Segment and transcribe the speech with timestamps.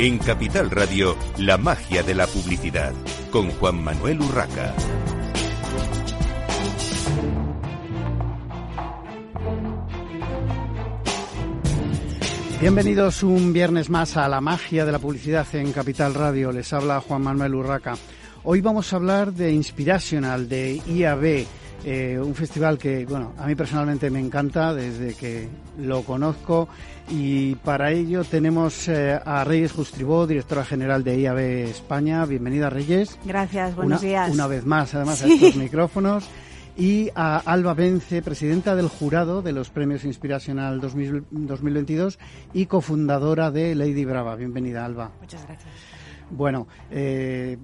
[0.00, 2.92] En Capital Radio, la magia de la publicidad,
[3.32, 4.72] con Juan Manuel Urraca.
[12.60, 16.52] Bienvenidos un viernes más a la magia de la publicidad en Capital Radio.
[16.52, 17.96] Les habla Juan Manuel Urraca.
[18.44, 21.44] Hoy vamos a hablar de Inspirational, de IAB,
[21.84, 26.68] eh, un festival que, bueno, a mí personalmente me encanta desde que lo conozco
[27.10, 32.24] y para ello tenemos eh, a Reyes Justribó, directora general de IAB España.
[32.26, 33.18] Bienvenida, Reyes.
[33.24, 34.30] Gracias, buenos días.
[34.30, 36.28] Una vez más, además, a estos micrófonos.
[36.76, 42.20] Y a Alba Vence, presidenta del jurado de los Premios Inspiracional 2022
[42.52, 44.36] y cofundadora de Lady Brava.
[44.36, 45.10] Bienvenida, Alba.
[45.20, 45.72] Muchas gracias.
[46.30, 47.58] Bueno, eh,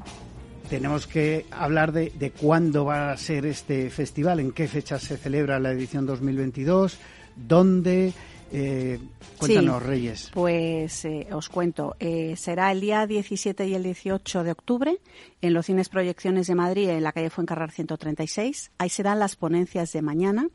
[0.69, 5.17] tenemos que hablar de, de, cuándo va a ser este festival, en qué fecha se
[5.17, 6.99] celebra la edición 2022,
[7.37, 8.13] dónde.
[8.57, 9.01] Eh,
[9.39, 10.31] cuéntanos, Reyes.
[10.33, 11.97] Pues eh, os cuento.
[11.99, 14.99] Eh, será el día 17 y el 18 de octubre
[15.41, 18.71] en los cines Proyecciones de Madrid, en la calle Fuencarrar 136.
[18.79, 20.49] Ahí serán las ponencias de mañana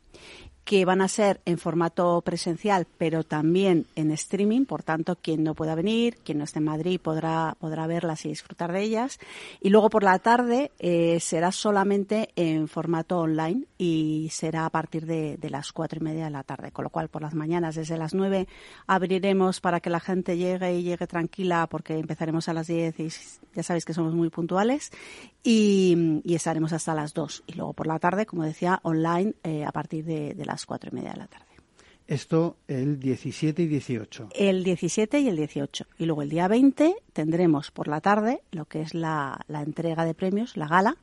[0.70, 5.56] que van a ser en formato presencial, pero también en streaming, por tanto, quien no
[5.56, 9.18] pueda venir, quien no esté en Madrid podrá, podrá verlas y disfrutar de ellas.
[9.60, 15.06] Y luego por la tarde eh, será solamente en formato online y será a partir
[15.06, 17.74] de, de, las cuatro y media de la tarde, con lo cual por las mañanas
[17.74, 18.46] desde las nueve
[18.86, 23.08] abriremos para que la gente llegue y llegue tranquila porque empezaremos a las diez y
[23.56, 24.92] ya sabéis que somos muy puntuales
[25.42, 27.42] y, y estaremos hasta las dos.
[27.48, 30.90] Y luego por la tarde, como decía, online eh, a partir de, de las cuatro
[30.92, 31.46] y media de la tarde.
[32.06, 34.30] Esto el 17 y 18.
[34.34, 35.86] El 17 y el 18.
[35.98, 40.04] Y luego el día 20 tendremos por la tarde lo que es la, la entrega
[40.04, 40.96] de premios, la gala,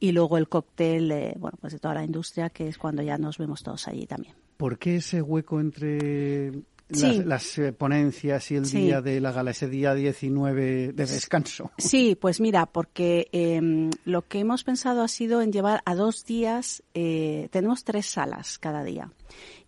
[0.00, 3.18] y luego el cóctel eh, bueno, pues de toda la industria, que es cuando ya
[3.18, 4.34] nos vemos todos allí también.
[4.56, 6.52] ¿Por qué ese hueco entre
[6.90, 7.16] Sí.
[7.18, 8.78] las, las eh, ponencias y el Sí.
[8.82, 11.70] día de la gala, ese día 19 de descanso?
[11.78, 16.24] Sí, pues mira, porque eh, lo que hemos pensado ha sido en llevar a dos
[16.24, 19.10] días, eh, tenemos tres salas cada día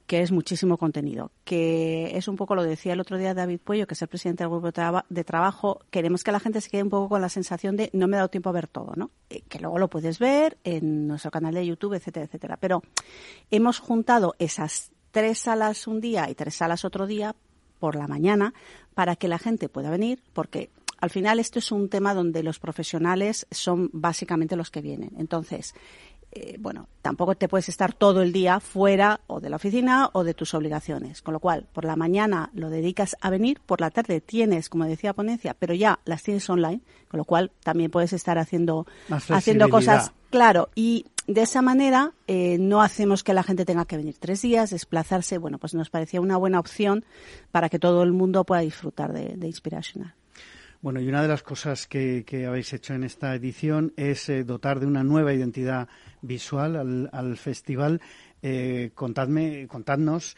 [0.07, 3.87] que es muchísimo contenido, que es un poco lo decía el otro día David Puello,
[3.87, 6.71] que es el presidente del grupo de, traba- de trabajo, queremos que la gente se
[6.71, 8.95] quede un poco con la sensación de no me he dado tiempo a ver todo,
[8.97, 9.11] ¿no?
[9.29, 12.57] Eh, que luego lo puedes ver en nuestro canal de YouTube, etcétera, etcétera.
[12.57, 12.83] Pero
[13.51, 17.35] hemos juntado esas tres salas un día y tres salas otro día
[17.79, 18.55] por la mañana
[18.95, 20.71] para que la gente pueda venir, porque
[21.01, 25.13] al final esto es un tema donde los profesionales son básicamente los que vienen.
[25.17, 25.75] Entonces,
[26.31, 30.25] eh, bueno, tampoco te puedes estar todo el día fuera o de la oficina o
[30.25, 31.23] de tus obligaciones.
[31.23, 34.85] Con lo cual, por la mañana lo dedicas a venir, por la tarde tienes, como
[34.85, 39.71] decía ponencia, pero ya las tienes online, con lo cual también puedes estar haciendo, haciendo
[39.71, 44.17] cosas, claro, y de esa manera eh, no hacemos que la gente tenga que venir
[44.19, 45.37] tres días, desplazarse.
[45.37, 47.05] Bueno, pues nos parecía una buena opción
[47.53, 50.15] para que todo el mundo pueda disfrutar de, de Inspirational.
[50.81, 54.81] Bueno, y una de las cosas que, habéis hecho en esta edición es eh, dotar
[54.81, 55.89] de una nueva identidad
[56.23, 58.01] visual al, al festival.
[58.41, 60.37] Eh, contadme, contadnos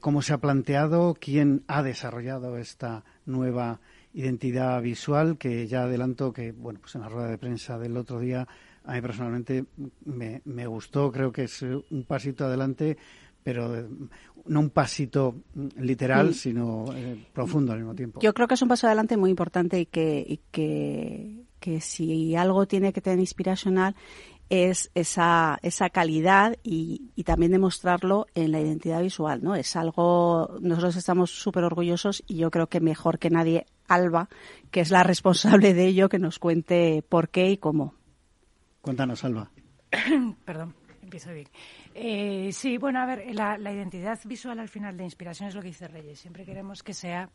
[0.00, 3.80] cómo se ha planteado, quién ha desarrollado esta nueva
[4.12, 8.18] identidad visual, que ya adelanto que, bueno, pues en la rueda de prensa del otro
[8.18, 8.48] día,
[8.86, 9.64] a mí personalmente
[10.04, 12.96] me, me gustó, creo que es un pasito adelante,
[13.42, 13.86] pero eh,
[14.46, 16.32] no un pasito mm, literal, Mm.
[16.32, 18.20] sino eh, profundo al mismo tiempo.
[18.20, 22.34] Yo creo que es un paso adelante muy importante y que, y que, que si
[22.36, 23.94] algo tiene que tener Inspirational
[24.48, 29.56] es esa, esa calidad y, y también demostrarlo en la identidad visual, ¿no?
[29.56, 34.28] Es algo, nosotros estamos súper orgullosos y yo creo que mejor que nadie Alba,
[34.70, 37.94] que es la responsable de ello, que nos cuente por qué y cómo.
[38.86, 39.50] Cuéntanos, Alba.
[40.44, 41.48] Perdón, empiezo bien.
[41.92, 45.60] Eh, sí, bueno, a ver, la, la identidad visual al final de inspiración es lo
[45.60, 46.20] que dice Reyes.
[46.20, 47.28] Siempre queremos que sea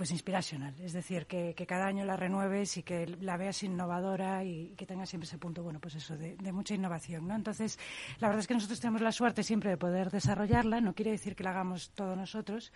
[0.00, 4.42] pues inspiracional, es decir, que, que cada año la renueves y que la veas innovadora
[4.44, 7.36] y que tenga siempre ese punto, bueno, pues eso, de, de mucha innovación, ¿no?
[7.36, 7.78] Entonces,
[8.18, 11.36] la verdad es que nosotros tenemos la suerte siempre de poder desarrollarla, no quiere decir
[11.36, 12.72] que la hagamos todos nosotros,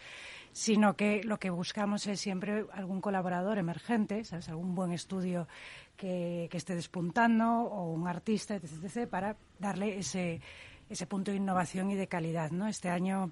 [0.53, 4.51] sino que lo que buscamos es siempre algún colaborador emergente, ¿sabes?
[4.51, 5.49] Algún buen estudio
[5.97, 10.41] que, esté despuntando o un artista, etc., etc., para darle ese,
[10.89, 12.67] ese punto de innovación y de calidad, ¿no?
[12.69, 13.31] Este año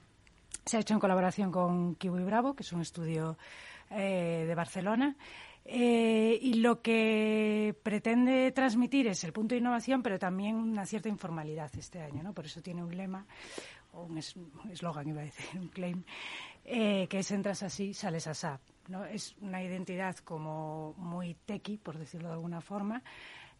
[0.64, 3.36] se ha hecho en colaboración con Kiwi Bravo, que es un estudio
[3.90, 5.16] eh, de Barcelona.
[5.64, 11.08] Eh, y lo que pretende transmitir es el punto de innovación, pero también una cierta
[11.08, 12.32] informalidad este año, ¿no?
[12.32, 13.24] Por eso tiene un lema,
[13.92, 16.02] o un es- un eslogan, iba a decir, un claim,
[16.64, 18.58] eh, que es entras así, sales asá.
[18.88, 19.04] ¿No?
[19.04, 23.02] Es una identidad como muy techy, por decirlo de alguna forma,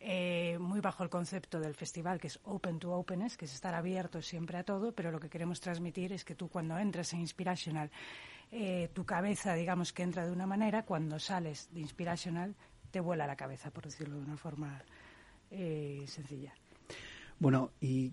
[0.01, 3.75] eh, muy bajo el concepto del festival, que es open to openness, que es estar
[3.75, 7.21] abierto siempre a todo, pero lo que queremos transmitir es que tú cuando entras en
[7.21, 7.91] Inspirational
[8.51, 12.57] eh, tu cabeza, digamos, que entra de una manera, cuando sales de Inspirational
[12.91, 14.83] te vuela la cabeza, por decirlo de una forma
[15.51, 16.53] eh, sencilla.
[17.39, 18.13] Bueno, ¿y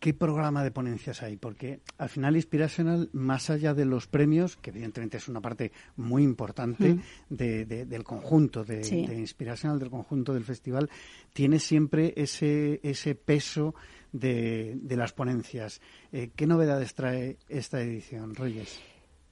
[0.00, 1.36] qué programa de ponencias hay?
[1.36, 6.22] Porque al final Inspirational, más allá de los premios, que evidentemente es una parte muy
[6.24, 7.00] importante Mm.
[7.28, 9.06] de- de- del conjunto de, Sí.
[9.06, 10.88] de Inspirational, del conjunto del festival,
[11.32, 13.74] tiene siempre ese, ese peso
[14.12, 15.80] de, de las ponencias.
[16.12, 18.80] Eh, ¿Qué novedades trae esta edición, Reyes?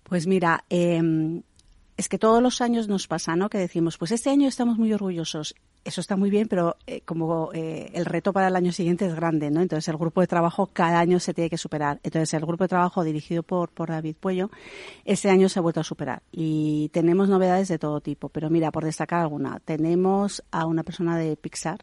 [0.05, 1.43] Pues mira, eh,
[1.97, 3.49] es que todos los años nos pasa, ¿no?
[3.51, 5.55] Que decimos, pues este año estamos muy orgullosos.
[5.89, 9.15] Eso está muy bien, pero eh, como eh, el reto para el año siguiente es
[9.15, 9.63] grande, ¿no?
[9.63, 11.99] Entonces el grupo de trabajo cada año se tiene que superar.
[12.03, 14.51] Entonces el grupo de trabajo dirigido por, por David Puello,
[15.07, 16.23] este año se ha vuelto a superar.
[16.31, 18.29] Y tenemos novedades de todo tipo.
[18.29, 21.79] Pero mira, por destacar alguna, tenemos a una persona de Pixar,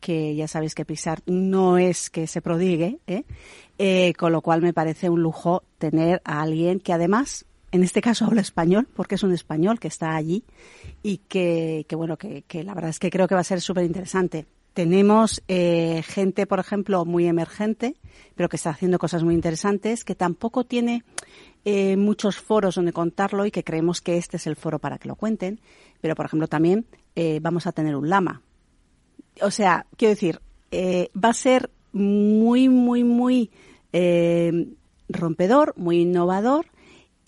[0.00, 3.22] que ya sabéis que Pixar no es que se prodigue, ¿eh?
[3.78, 8.00] Eh, con lo cual me parece un lujo tener a alguien que además, en este
[8.00, 10.44] caso habla español, porque es un español que está allí
[11.02, 13.60] y que, que bueno, que, que la verdad es que creo que va a ser
[13.60, 14.46] súper interesante.
[14.78, 17.96] Tenemos eh, gente, por ejemplo, muy emergente,
[18.36, 21.02] pero que está haciendo cosas muy interesantes, que tampoco tiene
[21.64, 25.08] eh, muchos foros donde contarlo y que creemos que este es el foro para que
[25.08, 25.60] lo cuenten.
[26.00, 26.86] Pero, por ejemplo, también
[27.16, 28.42] eh, vamos a tener un lama,
[29.40, 30.40] o sea, quiero decir,
[30.70, 33.50] eh, va a ser muy, muy, muy
[35.08, 36.66] rompedor, muy innovador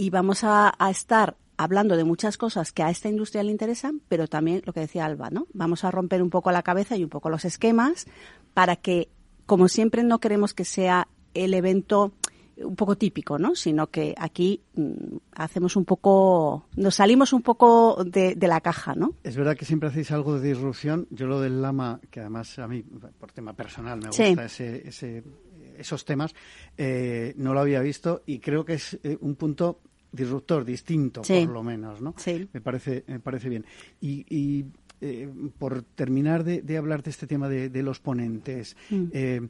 [0.00, 4.00] y vamos a, a estar hablando de muchas cosas que a esta industria le interesan,
[4.08, 5.46] pero también lo que decía Alba, ¿no?
[5.52, 8.06] Vamos a romper un poco la cabeza y un poco los esquemas
[8.54, 9.08] para que,
[9.44, 12.12] como siempre, no queremos que sea el evento
[12.56, 13.54] un poco típico, ¿no?
[13.54, 18.94] Sino que aquí mm, hacemos un poco, nos salimos un poco de, de la caja,
[18.94, 19.14] ¿no?
[19.22, 21.06] Es verdad que siempre hacéis algo de disrupción.
[21.10, 22.82] Yo lo del lama, que además a mí,
[23.18, 24.28] por tema personal, me Sí.
[24.28, 25.24] gusta ese, ese-
[25.78, 26.34] esos temas,
[26.76, 29.80] eh, no lo había visto y creo que es eh, un punto
[30.12, 31.42] disruptor, distinto, Sí.
[31.44, 32.14] por lo menos, ¿no?
[32.16, 32.48] Sí.
[32.52, 33.64] Me parece, me parece bien.
[34.00, 34.64] Y, y,
[35.00, 35.28] eh,
[35.58, 39.04] por terminar de, de hablar de este tema de, de los ponentes, Mm.
[39.12, 39.40] eh,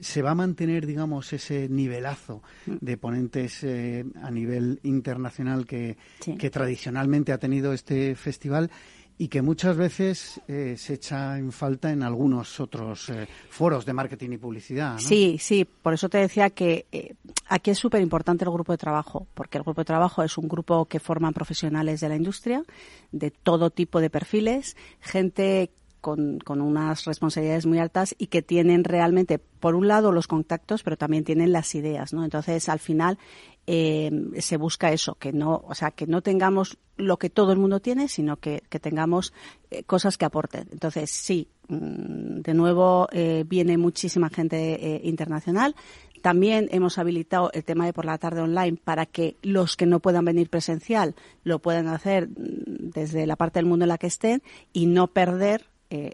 [0.00, 2.76] ¿se va a mantener, digamos, ese nivelazo Mm.
[2.80, 6.36] de ponentes eh, a nivel internacional que, Sí.
[6.36, 8.70] que tradicionalmente ha tenido este festival
[9.16, 13.92] y que muchas veces eh, se echa en falta en algunos otros eh, foros de
[13.92, 14.98] marketing y publicidad?
[14.98, 17.14] Sí, sí, por eso te decía que eh,
[17.48, 20.48] aquí es súper importante el grupo de trabajo, porque el grupo de trabajo es un
[20.48, 22.64] grupo que forman profesionales de la industria,
[23.12, 25.70] de todo tipo de perfiles, gente
[26.00, 30.82] con, con unas responsabilidades muy altas y que tienen realmente, por un lado, los contactos,
[30.82, 32.24] pero también tienen las ideas, ¿no?
[32.24, 33.18] Entonces, al final,
[33.66, 37.58] eh, se busca eso, que no, o sea, que no tengamos lo que todo el
[37.58, 39.32] mundo tiene, sino que, tengamos
[39.70, 40.68] eh, cosas que aporten.
[40.70, 45.74] Entonces, sí, mm, de nuevo eh, viene muchísima gente eh, internacional.
[46.22, 50.00] También hemos habilitado el tema de por la tarde online para que los que no
[50.00, 54.06] puedan venir presencial lo puedan hacer mm, desde la parte del mundo en la que
[54.06, 55.66] estén y no perder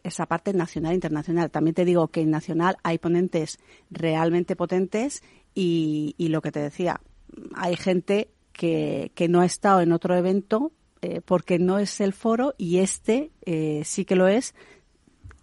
[0.04, 1.50] esa parte nacional e internacional.
[1.50, 3.58] También te digo que en nacional hay ponentes
[3.90, 5.22] realmente potentes
[5.54, 7.00] y lo que te decía,
[7.54, 10.72] hay gente que, que no ha estado en otro evento
[11.02, 14.54] eh, porque no es el foro y este eh, sí que lo es.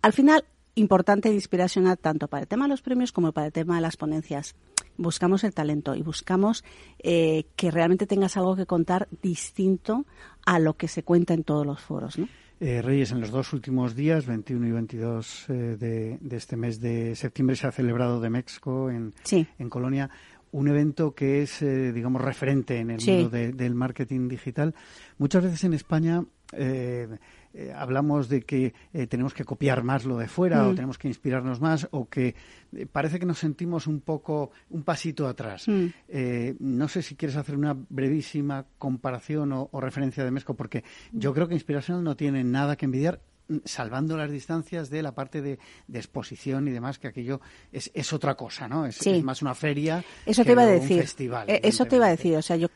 [0.02, 3.54] Al final, importante e inspiracional tanto para el tema de los premios como para el
[3.54, 4.56] tema de las ponencias.
[4.98, 6.64] Buscamos el talento y buscamos
[7.00, 10.06] eh, que realmente tengas algo que contar distinto
[10.46, 12.28] a lo que se cuenta en todos los foros, ¿no?
[12.60, 16.80] Eh, Reyes, en los dos últimos días, 21 y 22 eh, de, de este mes
[16.80, 19.48] de septiembre, se ha celebrado de México en, Sí.
[19.60, 20.10] en Colonia
[20.52, 23.12] un evento que es, eh, digamos, referente en el Sí.
[23.12, 24.74] mundo de- del marketing digital.
[25.18, 26.24] Muchas veces en España
[26.54, 27.10] eh,
[27.54, 30.68] eh, hablamos de que eh, tenemos que copiar más lo de fuera Mm.
[30.68, 32.36] o tenemos que inspirarnos más o que
[32.74, 35.68] eh, parece que nos sentimos un poco, un pasito atrás.
[35.68, 35.86] Mm.
[36.08, 40.86] Eh, no sé si quieres hacer una brevísima comparación o, o referencia de Mesco, porque
[41.12, 45.14] yo creo que Inspirational no tiene nada que envidiar mm, salvando las distancias de la
[45.14, 47.40] parte de, de exposición y demás, que aquello
[47.72, 48.86] es, es otra cosa, ¿no?
[48.86, 49.12] Es, Sí.
[49.12, 50.04] es más una feria.
[50.26, 51.00] Eso que te iba a un decir.
[51.02, 52.36] festival, Eh, Eso te iba a decir.
[52.36, 52.68] O sea, yo,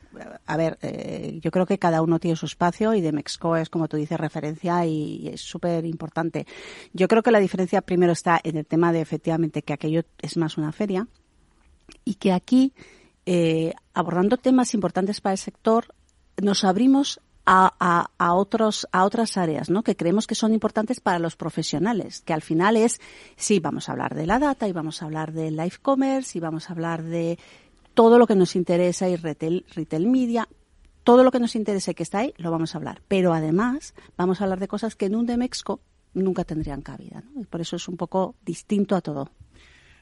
[0.46, 3.70] a ver, eh, yo creo que cada uno tiene su espacio y de Mexco es,
[3.70, 6.46] como tú dices, referencia y, y es súper importante.
[6.94, 10.38] Yo creo que la diferencia primero está en el tema de efectivamente que aquello es
[10.38, 11.08] más una feria
[12.06, 12.74] y que aquí,
[13.26, 15.94] eh, abordando temas importantes para el sector,
[16.42, 19.84] nos abrimos a, a, a otros a otras áreas ¿no?
[19.84, 23.02] que creemos que son importantes para los profesionales que al final es
[23.36, 26.42] sí vamos a hablar de la data y vamos a hablar de live commerce y
[26.42, 27.40] vamos a hablar de
[27.94, 30.48] todo lo que nos interesa y retail, retail media.
[31.04, 33.02] Todo lo que nos interese que está ahí lo vamos a hablar.
[33.08, 35.82] Pero además vamos a hablar de cosas que en un Demexco
[36.14, 39.32] nunca tendrían cabida y por eso es un poco distinto a todo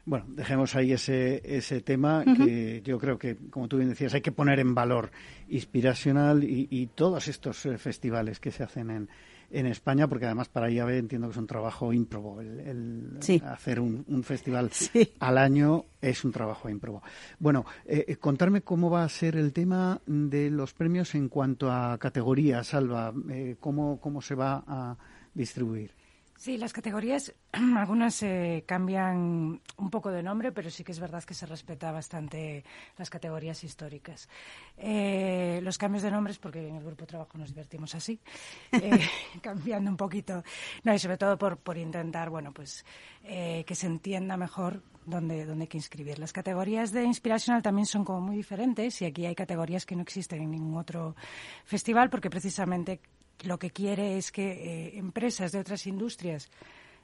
[0.09, 4.21] Bueno, dejemos ahí ese, ese tema que yo creo que, como tú bien decías, hay
[4.21, 5.11] que poner en valor
[5.49, 9.09] Inspiracional y, todos estos eh, festivales que se hacen en,
[9.51, 12.41] en España, porque además para IAB entiendo que es un trabajo ímprobo.
[12.41, 14.71] El, hacer un, festival
[15.19, 17.03] al año es un trabajo ímprobo.
[17.37, 21.71] Bueno, eh, eh, contarme cómo va a ser el tema de los premios en cuanto
[21.71, 23.13] a categorías, Salva,
[23.59, 24.97] cómo, cómo se va a
[25.35, 25.98] distribuir.
[26.39, 31.21] Sí, las categorías, algunas eh, cambian un poco de nombre, pero sí que es verdad
[31.25, 32.63] que se respeta bastante
[32.97, 34.29] las categorías históricas.
[34.77, 38.21] Eh, los cambios de nombres, porque en el grupo de trabajo nos divertimos así,
[38.71, 39.01] eh,
[39.41, 40.41] cambiando un poquito,
[40.85, 42.85] no, y sobre todo por, por intentar, bueno, pues
[43.21, 46.19] que se entienda mejor dónde, dónde hay que inscribir.
[46.19, 50.03] Las categorías de inspiracional también son como muy diferentes y aquí hay categorías que no
[50.03, 51.17] existen en ningún otro
[51.65, 53.01] festival porque precisamente
[53.43, 56.49] lo que quiere es que eh, empresas de otras industrias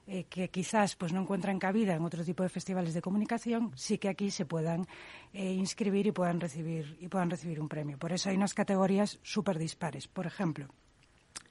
[0.07, 3.97] eh, que quizás pues no encuentran cabida en otro tipo de festivales de comunicación, sí
[3.97, 4.85] que aquí se puedan
[5.33, 7.97] eh, inscribir y puedan recibir y puedan recibir un premio.
[7.97, 10.07] Por eso hay unas categorías súper dispares.
[10.07, 10.67] Por ejemplo,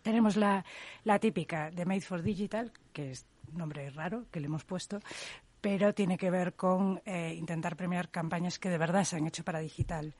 [0.03, 0.65] tenemos la,
[1.03, 5.01] la típica de Made for Digital, que es un nombre raro que le hemos puesto,
[5.61, 9.61] pero tiene que ver con intentar premiar campañas que de verdad se han hecho para
[9.61, 10.15] digital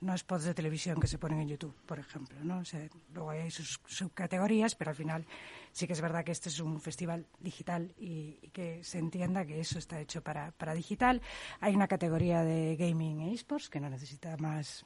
[0.00, 2.38] no spots de televisión que se ponen en YouTube, por ejemplo.
[2.42, 2.62] ¿no?
[3.12, 5.26] luego hay sus subcategorías, pero al final
[5.72, 9.60] sí que es verdad que este es un festival digital y, que se entienda que
[9.60, 11.22] eso está hecho para, para digital.
[11.60, 14.84] Hay una categoría de gaming e esports que no necesita más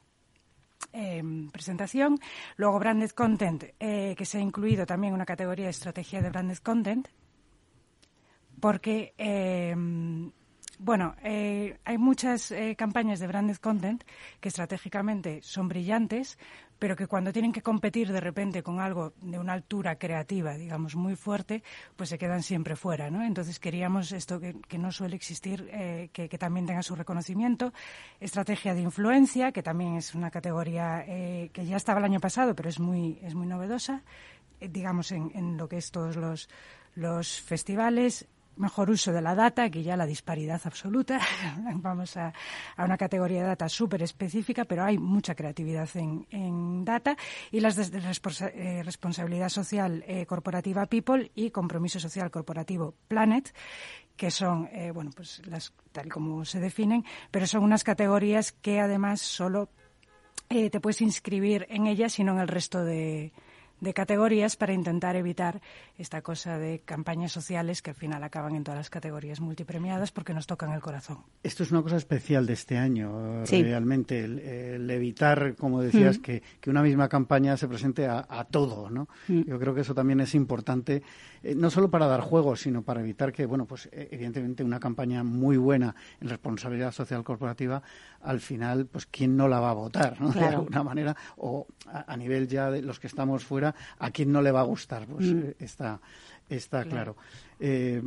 [0.93, 2.19] em, presentación.
[2.55, 6.57] Luego Branded Content, eh, que se ha incluido también una categoría de estrategia de Branded
[6.57, 7.07] Content,
[8.59, 10.31] porque em,
[10.83, 14.03] bueno, eh, hay muchas eh, campañas de branded content
[14.39, 16.39] que estratégicamente son brillantes,
[16.79, 20.95] pero que cuando tienen que competir de repente con algo de una altura creativa, digamos,
[20.95, 21.61] muy fuerte,
[21.95, 23.23] pues se quedan siempre fuera, ¿no?
[23.23, 27.73] Entonces queríamos esto que, no suele existir, eh, que, también tenga su reconocimiento.
[28.19, 32.69] Estrategia de influencia, que también es una categoría que ya estaba el año pasado, pero
[32.69, 34.01] es muy, es muy novedosa,
[34.59, 36.49] digamos, en, en, lo que es todos los,
[36.95, 38.27] los festivales
[38.57, 41.19] mejor uso de la data, aquí ya la disparidad absoluta.
[41.75, 42.33] Vamos a,
[42.77, 47.15] una categoría de data súper específica, pero hay mucha creatividad en, data.
[47.51, 53.53] Y las de, eh, responsabilidad social eh, corporativa People y compromiso social corporativo Planet,
[54.15, 58.79] que son, eh, bueno, pues las tal como se definen, pero son unas categorías que
[58.79, 59.69] además solo
[60.49, 63.31] te puedes inscribir en ellas y no en el resto de,
[63.81, 65.59] de categorías para intentar evitar
[66.01, 70.33] esta cosa de campañas sociales que al final acaban en todas las categorías multipremiadas porque
[70.33, 71.19] nos tocan el corazón.
[71.43, 76.21] Esto es una cosa especial de este año, realmente, el, evitar, como decías, mm.
[76.21, 79.07] que, una misma campaña se presente a, todo, ¿no?
[79.27, 79.43] Mm.
[79.43, 81.03] Yo creo que eso también es importante,
[81.43, 84.79] eh, no solo para dar juegos, sino para evitar que, bueno, pues e, evidentemente una
[84.79, 87.81] campaña muy buena en responsabilidad social corporativa,
[88.21, 90.29] al final, pues quién no la va a votar, ¿no?
[90.31, 94.41] De alguna manera, o a nivel ya de los que estamos fuera, a quien no
[94.41, 95.39] le va a gustar, pues mm.
[95.39, 95.55] eh,
[96.49, 97.15] está, está claro.
[97.59, 98.01] Eh,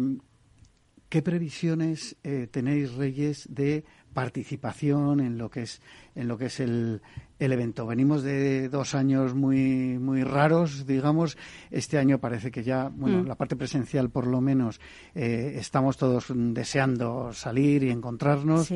[1.09, 5.81] ¿Qué previsiones eh, tenéis, Reyes, de participación en lo que es
[6.15, 7.03] en lo que es el,
[7.41, 7.85] el, evento.
[7.85, 11.37] Venimos de dos años muy muy raros, digamos.
[11.71, 13.27] Este año parece que ya, bueno, mm.
[13.27, 14.81] la parte presencial por lo menos
[15.15, 18.73] estamos todos deseando salir y encontrarnos.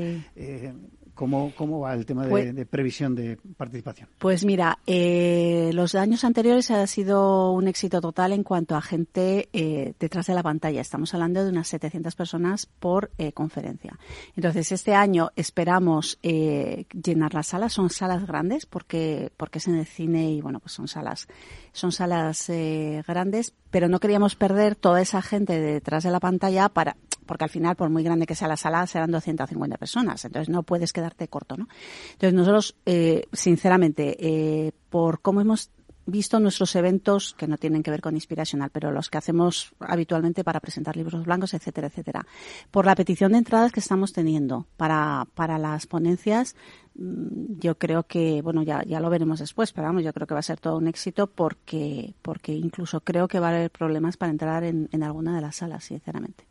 [1.18, 4.08] ¿Cómo, ¿Cómo, va el tema de, pues previsión de participación?
[4.18, 9.48] Pues mira, eh, los años anteriores ha sido un éxito total en cuanto a gente
[9.52, 10.80] eh, detrás de la pantalla.
[10.80, 13.98] Estamos hablando de unas 700 personas por eh, conferencia.
[14.36, 17.72] Entonces, este año esperamos llenar las salas.
[17.72, 21.26] Son salas grandes porque, porque es en el cine y, bueno, pues son salas,
[21.72, 26.96] son salas grandes, pero no queríamos perder toda esa gente detrás de la pantalla para
[27.28, 30.64] porque al final, por muy grande que sea la sala, serán 250 personas, entonces no
[30.64, 31.68] puedes quedarte corto, ¿no?
[32.12, 35.70] Entonces nosotros, eh, sinceramente, eh, por cómo hemos
[36.08, 40.42] visto nuestros eventos que no tienen que ver con inspiracional, pero los que hacemos habitualmente
[40.42, 42.26] para presentar libros blancos, etcétera, etcétera.
[42.70, 46.56] Por la petición de entradas que estamos teniendo para, para las ponencias,
[46.94, 50.34] mm, yo creo que, bueno, ya, ya lo veremos después, pero vamos, yo creo que
[50.34, 54.16] va a ser todo un éxito porque, porque incluso creo que va a haber problemas
[54.16, 56.46] para entrar en, en alguna de las salas, sinceramente.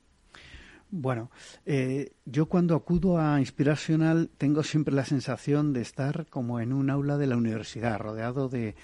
[0.89, 1.29] Bueno,
[1.65, 6.89] eh, yo cuando acudo a Inspiracional tengo siempre la sensación de estar como en un
[6.89, 8.75] aula de la universidad, rodeado de,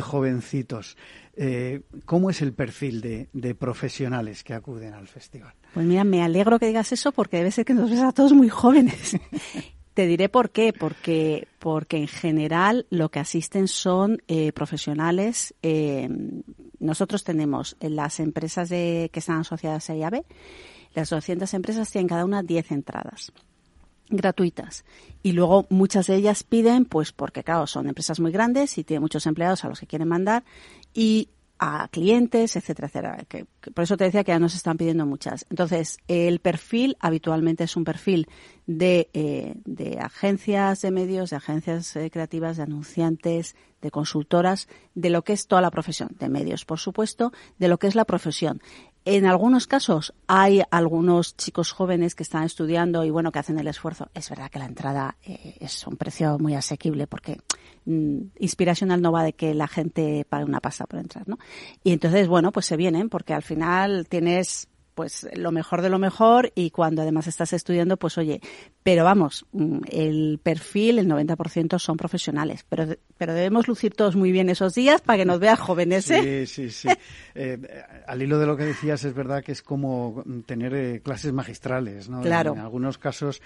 [0.00, 0.96] jovencitos.
[1.36, 5.52] Eh, ¿Cómo es el perfil de, profesionales que acuden al festival?
[5.74, 8.32] Pues mira, me alegro que digas eso porque debe ser que nos ves a todos
[8.32, 9.18] muy jóvenes.
[9.94, 15.54] Te diré por qué, porque, porque en general lo que asisten son eh, profesionales.
[16.78, 20.24] nosotros tenemos las empresas de, que están asociadas a IAB
[20.94, 23.32] Las 200 empresas tienen cada una 10 entradas
[24.10, 24.84] gratuitas.
[25.22, 29.02] Y luego muchas de ellas piden, pues porque claro, son empresas muy grandes y tienen
[29.02, 30.44] muchos empleados a los que quieren mandar
[30.92, 31.28] y
[31.62, 33.24] a clientes, etcétera, etcétera.
[33.28, 33.44] Que,
[33.74, 35.44] por eso te decía que ya nos están pidiendo muchas.
[35.50, 38.28] Entonces, el perfil habitualmente es un perfil
[38.66, 45.10] de, eh, de agencias de medios, de agencias eh, creativas, de anunciantes, de consultoras, de
[45.10, 48.06] lo que es toda la profesión, de medios, por supuesto, de lo que es la
[48.06, 48.62] profesión.
[49.04, 53.66] En algunos casos hay algunos chicos jóvenes que están estudiando y bueno, que hacen el
[53.66, 54.10] esfuerzo.
[54.14, 57.38] Es verdad que la entrada eh, es un precio muy asequible porque
[57.86, 61.38] mm, inspiracional no va de que la gente pague una pasta por entrar, ¿no?
[61.82, 64.68] Y entonces, bueno, pues se vienen porque al final tienes
[65.00, 68.42] pues lo mejor de lo mejor y cuando además estás estudiando, pues oye,
[68.82, 72.84] pero vamos, mm, el perfil, el 90% son profesionales, pero,
[73.16, 76.44] pero debemos lucir todos muy bien esos días para que nos veas jóvenes, ¿eh?
[76.44, 76.88] Sí, sí, sí.
[77.34, 77.58] Eh,
[78.06, 82.10] al hilo de lo que decías, es verdad que es como tener eh, clases magistrales,
[82.10, 82.20] ¿no?
[82.20, 82.52] Claro.
[82.52, 83.40] En, algunos casos,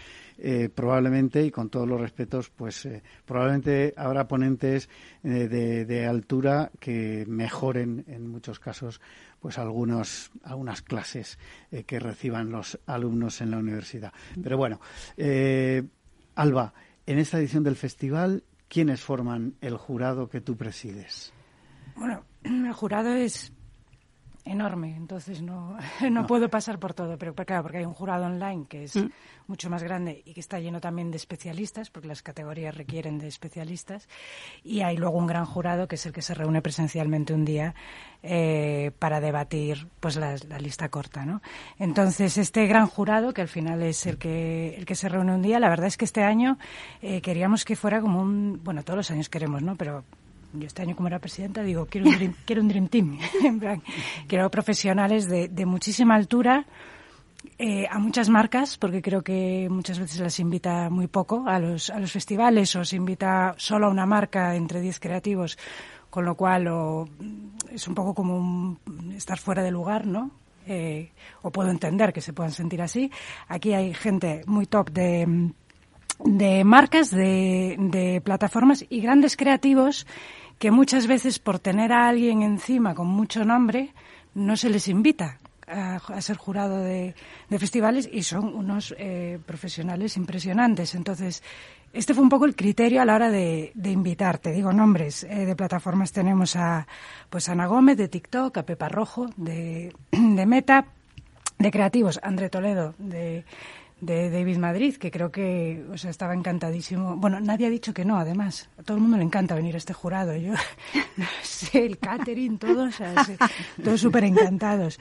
[0.74, 2.88] probablemente, y con todos los respetos, pues
[3.24, 4.88] probablemente habrá ponentes
[5.22, 9.00] de, de altura que mejoren en muchos casos
[9.44, 11.38] pues algunos, algunas clases
[11.70, 14.10] eh, que reciban los alumnos en la universidad.
[14.42, 14.80] Pero bueno,
[15.18, 15.82] eh,
[16.34, 16.72] Alba,
[17.04, 21.30] en esta edición del festival, ¿quiénes forman el jurado que tú presides?
[21.94, 23.52] Bueno, el jurado es
[24.44, 25.76] enorme, entonces no,
[26.10, 29.10] no, puedo pasar por todo, pero claro, porque hay un jurado online que es mm.
[29.46, 33.28] mucho más grande y que está lleno también de especialistas, porque las categorías requieren de
[33.28, 34.08] especialistas,
[34.62, 37.74] y hay luego un gran jurado que es el que se reúne presencialmente un día
[38.22, 41.42] eh, para debatir pues la, lista corta, ¿no?
[41.78, 45.42] Entonces este gran jurado que al final es el que el que se reúne un
[45.42, 46.58] día, la verdad es que este año
[47.02, 49.76] eh, queríamos que fuera como un, bueno todos los años queremos, ¿no?
[49.76, 50.04] Pero
[50.54, 53.18] yo este año como era presidenta digo, quiero un Dream, quiero un dream Team,
[54.28, 56.66] quiero profesionales de, de muchísima altura,
[57.58, 61.90] eh, a muchas marcas, porque creo que muchas veces las invita muy poco a los,
[61.90, 65.58] a los festivales o se invita solo a una marca entre 10 creativos,
[66.10, 67.08] con lo cual o,
[67.70, 68.78] es un poco como
[69.14, 70.30] estar fuera de lugar, ¿no?
[70.66, 71.10] Eh,
[71.42, 73.10] o puedo entender que se puedan sentir así.
[73.46, 75.52] Aquí hay gente muy top de,
[76.24, 80.06] de marcas, de, de plataformas y grandes creativos
[80.58, 83.92] que muchas veces por tener a alguien encima con mucho nombre
[84.34, 87.14] no se les invita a, ser jurado de,
[87.58, 90.94] festivales y son unos eh, profesionales impresionantes.
[90.94, 91.42] Entonces,
[91.92, 94.38] este fue un poco el criterio a la hora de, de invitar.
[94.38, 96.12] Te digo nombres eh, de plataformas.
[96.12, 96.86] Tenemos a
[97.30, 100.86] pues Ana Gómez de TikTok, a Pepa Rojo de, de Meta,
[101.58, 103.44] de creativos, André Toledo de
[104.04, 107.16] de David Madrid, que creo que o sea, estaba encantadísimo.
[107.16, 108.68] Bueno, nadie ha dicho que no, además.
[108.78, 110.36] A todo el mundo le encanta venir a este jurado.
[110.36, 110.52] Yo
[111.16, 112.96] no sé, el catering, todos,
[113.82, 114.98] todos súper encantados.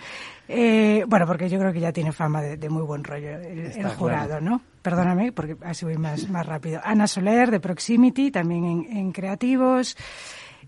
[0.48, 4.42] Eh, bueno, porque yo creo que ya tiene fama de, muy buen rollo el, jurado,
[4.42, 4.62] ¿no?
[4.82, 6.82] Perdóname, porque así voy más, más rápido.
[6.84, 9.96] Ana Soler, de Proximity, también en, Creativos.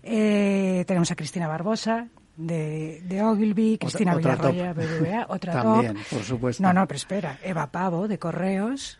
[0.02, 6.62] Eh, tenemos a Cristina Barbosa, de, de Ogilvy, Cristina Villarroya, BBVA, otra También, por supuesto.
[6.62, 8.98] No, no, pero espera, Eva Pavo, de Correos,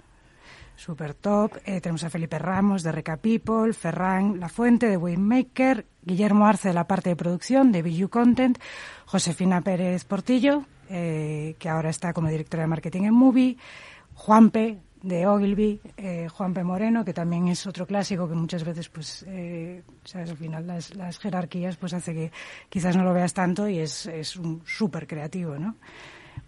[0.76, 1.56] super top.
[1.64, 6.68] Eh, tenemos a Felipe Ramos, de Reca People, Ferran La Fuente, de Waymaker, Guillermo Arce,
[6.68, 8.58] de la parte de producción, de BU Content,
[9.06, 13.56] Josefina Pérez Portillo, eh, que ahora está como directora de marketing en Movie,
[14.14, 16.64] Juanpe, de Ogilvy, eh, Juan P.
[16.64, 21.18] Moreno, que también es otro clásico que muchas veces, pues, eh, sabes, al final las,
[21.18, 22.32] jerarquías, pues hace que
[22.68, 25.76] quizás no lo veas tanto y es, es un súper creativo, ¿no?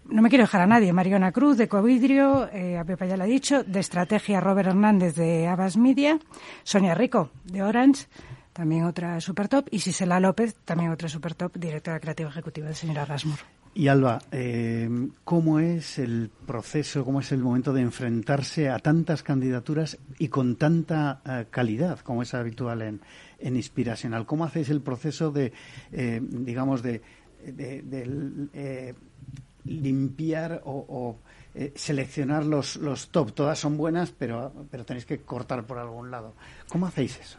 [0.05, 0.91] No me quiero dejar a nadie.
[0.91, 5.15] Mariona Cruz, de Covidrio, eh, a Pepa ya lo ha dicho, de Estrategia Robert Hernández,
[5.15, 6.19] de Abbas Media,
[6.63, 8.07] Sonia Rico, de Orange,
[8.51, 12.75] también otra super top, y Sisela López, también otra super top, directora creativa ejecutiva de
[12.75, 13.39] señora Rasmur.
[13.73, 14.89] Y Alba, eh,
[15.23, 20.55] ¿cómo es el proceso, cómo es el momento de enfrentarse a tantas candidaturas y con
[20.55, 23.01] tanta eh, calidad como es habitual en,
[23.37, 24.25] en Inspiracional?
[24.25, 25.53] ¿Cómo hacéis el proceso de,
[25.91, 27.01] eh, digamos, de,
[27.45, 28.95] de,
[29.65, 31.17] limpiar o,
[31.75, 33.33] seleccionar los, los top?
[33.33, 36.33] Todas son buenas, pero, pero tenéis que cortar por algún lado.
[36.69, 37.38] ¿Cómo hacéis eso?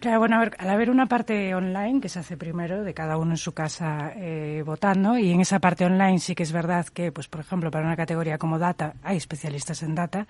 [0.00, 3.36] Claro, bueno, al haber una parte online que se hace primero de cada uno en
[3.36, 7.28] su casa eh, votando y en esa parte online sí que es verdad que, pues
[7.28, 10.26] por ejemplo, para una categoría como data hay especialistas en data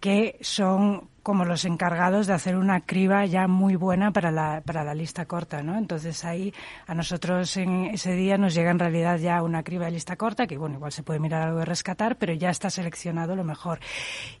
[0.00, 4.84] que son como los encargados de hacer una criba ya muy buena para la, para
[4.84, 5.76] la lista corta, ¿no?
[5.76, 6.52] Entonces ahí
[6.86, 10.46] a nosotros en ese día nos llega en realidad ya una criba de lista corta,
[10.46, 13.80] que bueno, igual se puede mirar algo de rescatar, pero ya está seleccionado lo mejor.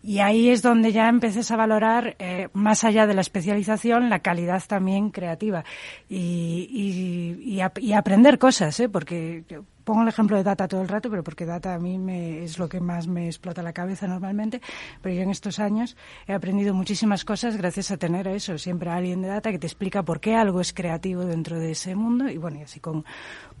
[0.02, 4.18] Y ahí es donde ya empiezas a valorar, eh, más allá de la especialización, la
[4.18, 5.64] calidad también creativa
[6.08, 8.90] y, y, y, aprender cosas, ¿eh?
[8.90, 9.44] Porque
[9.84, 12.58] pongo el ejemplo de data todo el rato, pero porque data a mí me, es
[12.58, 14.60] lo que más me explota la cabeza normalmente,
[15.02, 19.22] pero yo en estos años he aprendido muchísimas cosas gracias a tener eso, siempre alguien
[19.22, 22.36] de data que te explica por qué algo es creativo dentro de ese mundo y
[22.36, 23.04] bueno, y así con,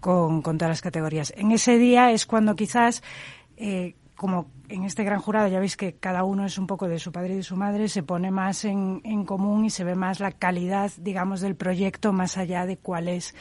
[0.00, 1.32] con, todas las categorías.
[1.36, 3.02] En ese día es cuando quizás...
[3.56, 7.00] Eh, como en este gran jurado ya veis que cada uno es un poco de
[7.00, 9.96] su padre y de su madre, se pone más en, en común y se ve
[9.96, 13.34] más la calidad, digamos, del proyecto más allá de cuál es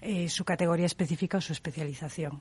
[0.00, 2.40] eh, su categoría específica o su especialización.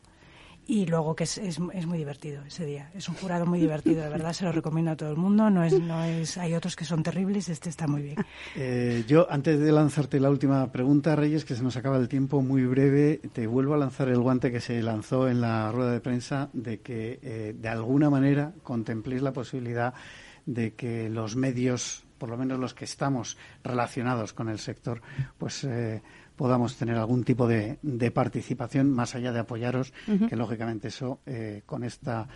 [0.67, 2.89] Y luego que es, es, muy divertido ese día.
[2.95, 5.49] Es un jurado muy divertido, de verdad, se lo recomiendo a todo el mundo.
[5.51, 8.15] No es, no es, hay otros que son terribles, este está muy bien.
[8.57, 12.41] Eh, yo, antes de lanzarte la última pregunta, Reyes, que se nos acaba el tiempo
[12.41, 15.99] muy breve, te vuelvo a lanzar el guante que se lanzó en la rueda de
[15.99, 19.93] prensa de que eh, de alguna manera contempléis la posibilidad
[20.45, 25.01] de que los medios, por lo menos los que estamos relacionados con el sector,
[25.37, 26.01] pues eh,
[26.35, 27.77] podamos tener algún tipo de,
[28.13, 29.93] participación más allá de apoyaros,
[30.29, 32.27] que lógicamente eso eh, con esta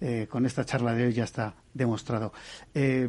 [0.00, 2.32] eh, con esta charla de hoy ya está demostrado.
[2.72, 3.08] Eh,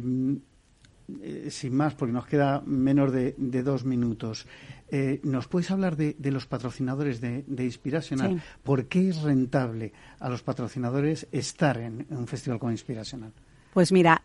[1.48, 4.46] sin más, porque nos queda menos de, dos minutos,
[5.22, 8.42] ¿nos puedes hablar de, los patrocinadores de, Inspiracional?
[8.62, 13.32] ¿Por qué es rentable a los patrocinadores estar en, un festival como Inspiracional?
[13.74, 14.22] Pues mira,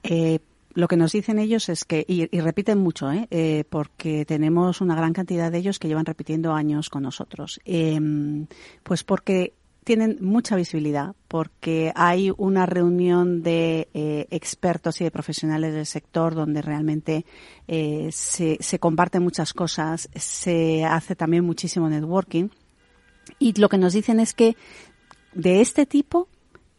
[0.77, 3.27] lo que nos dicen ellos es que, y, repiten mucho, ¿eh?
[3.31, 3.63] ¿eh?
[3.67, 8.45] porque tenemos una gran cantidad de ellos que llevan repitiendo años con nosotros, em,
[8.83, 15.73] pues porque tienen mucha visibilidad, porque hay una reunión de eh, expertos y de profesionales
[15.73, 17.25] del sector donde realmente
[17.67, 22.49] eh, se, se comparten muchas cosas, se hace también muchísimo networking.
[23.39, 24.55] Y lo que nos dicen es que
[25.33, 26.27] de este tipo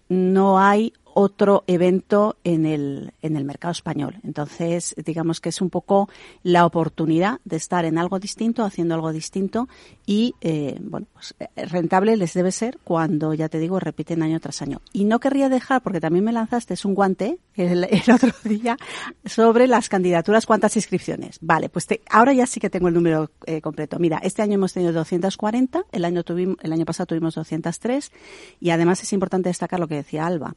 [0.09, 4.21] no hay otro evento en el, en el mercado español.
[4.23, 6.09] Entonces, digamos que es un poco
[6.45, 9.69] la oportunidad de estar en algo distinto, haciendo algo distinto
[10.07, 14.39] y, eh, bueno, pues eh, rentable les debe ser cuando, ya te digo, repiten año
[14.39, 14.81] tras año.
[14.93, 18.77] Y no querría dejar, porque también me lanzaste, es un guante el, otro día
[19.25, 21.39] sobre las candidaturas, cuántas inscripciones.
[21.41, 23.99] Vale, pues ahora ya sí que tengo el número eh, completo.
[23.99, 28.13] Mira, este año hemos tenido 240, el año, tuvimos, el año pasado tuvimos 203
[28.61, 30.55] y además es importante destacar lo que decía Alba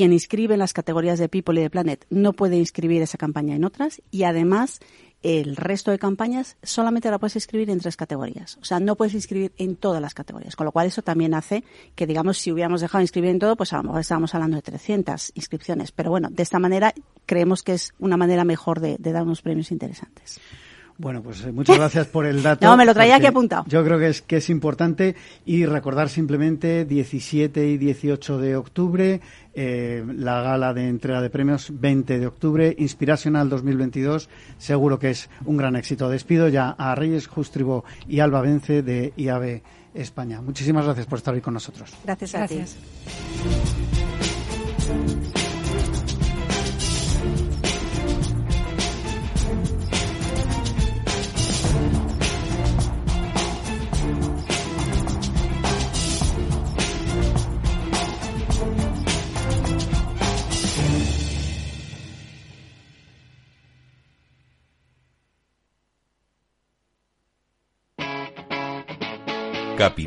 [0.00, 3.54] quien inscribe en las categorías de People y de Planet no puede inscribir esa campaña
[3.54, 4.80] en otras y además
[5.22, 8.56] el resto de campañas solamente la puedes inscribir en tres categorías.
[8.62, 10.56] O sea, no puedes inscribir en todas las categorías.
[10.56, 11.64] Con lo cual eso también hace
[11.96, 14.56] que, digamos, si hubiéramos dejado de inscribir en todo, pues a lo mejor estábamos hablando
[14.56, 15.92] de 300 inscripciones.
[15.92, 16.94] Pero bueno, de esta manera
[17.26, 20.40] creemos que es una manera mejor de, de dar unos premios interesantes.
[21.00, 22.66] Bueno, pues eh, muchas gracias por el dato.
[22.66, 23.64] no, me lo traía aquí apuntado.
[23.66, 29.22] Yo creo que es, que es importante y recordar simplemente 17 y 18 de octubre,
[29.54, 35.30] eh, la gala de entrega de premios 20 de octubre, Inspiracional 2022, seguro que es
[35.44, 36.08] un gran éxito.
[36.08, 39.62] Despido ya a Reyes Justribo y Alba Vence de IAB
[39.94, 40.40] España.
[40.40, 41.92] Muchísimas gracias por estar hoy con nosotros.
[42.04, 42.76] Gracias a gracias.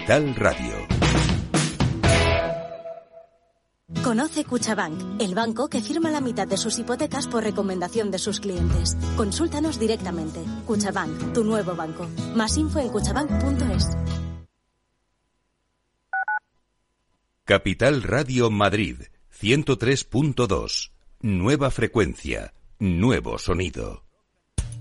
[0.05, 0.73] Capital Radio.
[4.03, 8.41] Conoce Cuchabank, el banco que firma la mitad de sus hipotecas por recomendación de sus
[8.41, 8.97] clientes.
[9.15, 10.43] Consúltanos directamente.
[10.65, 12.09] Cuchabank, tu nuevo banco.
[12.35, 13.87] Más info en cuchabank.es.
[17.45, 19.03] Capital Radio Madrid,
[19.39, 20.91] 103.2.
[21.21, 24.02] Nueva frecuencia, nuevo sonido.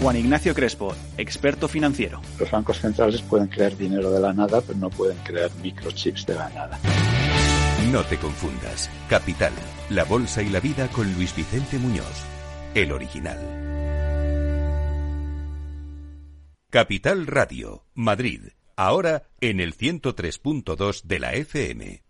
[0.00, 2.22] Juan Ignacio Crespo, experto financiero.
[2.38, 6.34] Los bancos centrales pueden crear dinero de la nada, pero no pueden crear microchips de
[6.36, 6.78] la nada.
[7.92, 8.88] No te confundas.
[9.10, 9.52] Capital,
[9.90, 12.24] la bolsa y la vida con Luis Vicente Muñoz,
[12.74, 13.38] el original.
[16.70, 18.40] Capital Radio, Madrid,
[18.76, 22.09] ahora en el 103.2 de la FM.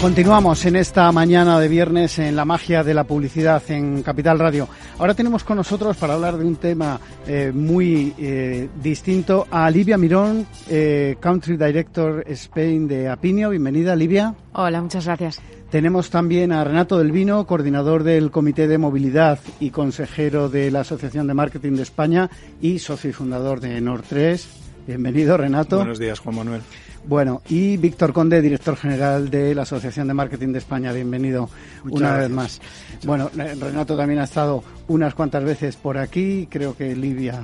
[0.00, 4.68] Continuamos en esta mañana de viernes en la magia de la publicidad en Capital Radio.
[4.98, 9.96] Ahora tenemos con nosotros para hablar de un tema eh, muy eh, distinto a Livia
[9.96, 13.50] Mirón, eh, Country Director Spain de Apinio.
[13.50, 14.34] Bienvenida, Livia.
[14.52, 15.40] Hola, muchas gracias.
[15.70, 20.80] Tenemos también a Renato del Vino, coordinador del Comité de Movilidad y consejero de la
[20.80, 22.30] Asociación de Marketing de España
[22.60, 24.65] y socio y fundador de Nord3.
[24.86, 25.78] Bienvenido, Renato.
[25.78, 26.62] Buenos días, Juan Manuel.
[27.06, 30.92] Bueno, y Víctor Conde, director general de la Asociación de Marketing de España.
[30.92, 31.50] Bienvenido
[31.84, 32.60] una vez más.
[33.04, 37.42] Bueno, eh, Renato también ha estado unas cuantas veces por aquí, creo que Livia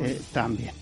[0.00, 0.72] eh, también.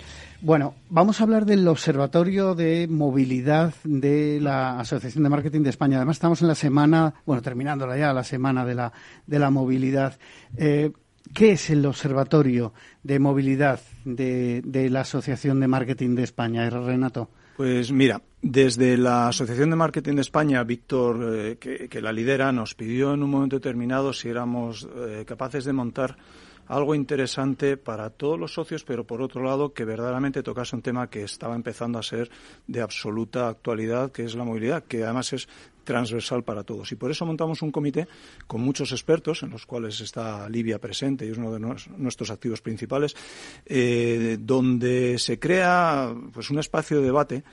[0.40, 5.96] Bueno, vamos a hablar del Observatorio de Movilidad de la Asociación de Marketing de España.
[5.96, 8.92] Además, estamos en la semana, bueno, terminándola ya, la semana de la,
[9.26, 10.18] de la movilidad.
[10.56, 10.92] Eh,
[11.34, 17.30] ¿Qué es el Observatorio de Movilidad de, la Asociación de Marketing de España, Renato?
[17.56, 22.74] Pues mira, desde la Asociación de Marketing de España, Víctor, eh, que, la lidera, nos
[22.74, 26.16] pidió en un momento determinado si éramos eh, capaces de montar
[26.68, 31.08] algo interesante para todos los socios, pero por otro lado que verdaderamente tocase un tema
[31.08, 32.30] que estaba empezando a ser
[32.66, 35.48] de absoluta actualidad, que es la movilidad, que además es
[35.86, 36.92] transversal para todos.
[36.92, 38.06] Y por eso montamos un comité
[38.46, 41.60] con muchos expertos, en los cuales está Libia presente y es uno de
[41.96, 43.16] nuestros activos principales,
[43.64, 47.44] eh, donde se crea pues un espacio de debate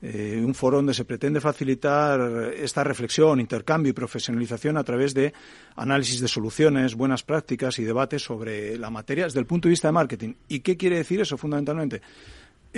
[0.00, 5.32] eh, un foro donde se pretende facilitar esta reflexión, intercambio y profesionalización a través de
[5.74, 9.88] análisis de soluciones, buenas prácticas y debates sobre la materia desde el punto de vista
[9.88, 10.34] de marketing.
[10.46, 12.00] ¿Y qué quiere decir eso fundamentalmente?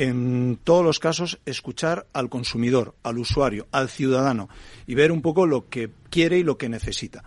[0.01, 4.49] En todos los casos, escuchar al consumidor, al usuario, al ciudadano
[4.87, 7.23] y ver un poco lo que quiere y lo que necesita.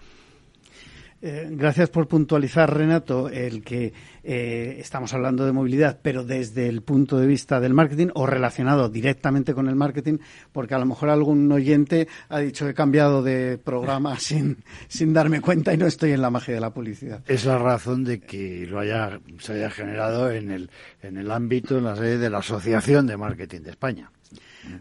[1.26, 3.94] Eh, gracias por puntualizar, Renato, el que
[4.26, 8.90] eh, estamos hablando de movilidad, pero desde el punto de vista del marketing o relacionado
[8.90, 10.18] directamente con el marketing,
[10.52, 15.14] porque a lo mejor algún oyente ha dicho que he cambiado de programa sin, sin
[15.14, 17.24] darme cuenta y no estoy en la magia de la publicidad.
[17.26, 20.70] Es la razón de que lo haya, se haya generado en el,
[21.02, 24.12] en el ámbito, en la sede de la Asociación de Marketing de España.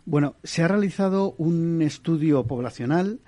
[0.04, 3.20] Bueno, se ha realizado un estudio poblacional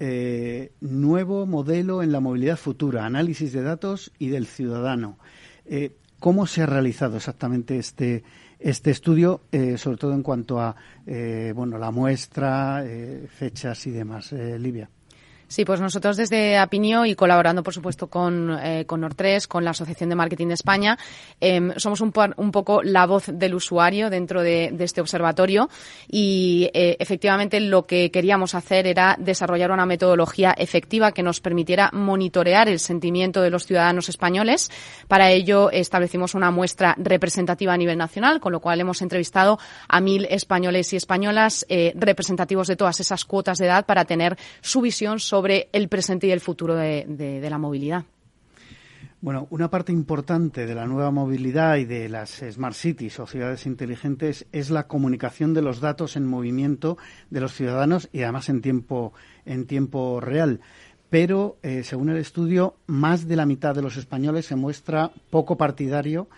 [0.00, 5.18] eh, nuevo modelo en la movilidad futura, análisis de datos y del ciudadano.
[5.66, 8.24] Eh, ¿Cómo se ha realizado exactamente este,
[8.58, 10.74] este estudio, eh, sobre todo en cuanto a
[11.54, 12.84] bueno, la muestra,
[13.28, 14.32] fechas y demás?
[14.32, 14.90] Livia.
[15.50, 19.72] Sí, pues nosotros desde Apinio y colaborando, por supuesto, con, eh, con Nord3, con la
[19.72, 20.96] Asociación de Marketing de España,
[21.40, 25.68] em, somos un, un, poco la voz del usuario dentro de, este observatorio
[26.08, 31.90] y eh, efectivamente lo que queríamos hacer era desarrollar una metodología efectiva que nos permitiera
[31.92, 34.70] monitorear el sentimiento de los ciudadanos españoles.
[35.08, 39.58] Para ello establecimos una muestra representativa a nivel nacional, con lo cual hemos entrevistado
[39.88, 44.38] a mil españoles y españolas eh, representativos de todas esas cuotas de edad para tener
[44.60, 48.04] su visión sobre sobre el presente y el futuro de, la movilidad.
[49.22, 53.64] Bueno, una parte importante de la nueva movilidad y de las smart cities o ciudades
[53.64, 56.98] inteligentes es la comunicación de los datos en movimiento
[57.30, 59.14] de los ciudadanos y además en tiempo,
[59.46, 60.60] en tiempo real.
[61.08, 65.56] Pero, eh, según el estudio, más de la mitad de los españoles se muestra poco
[65.56, 66.28] partidario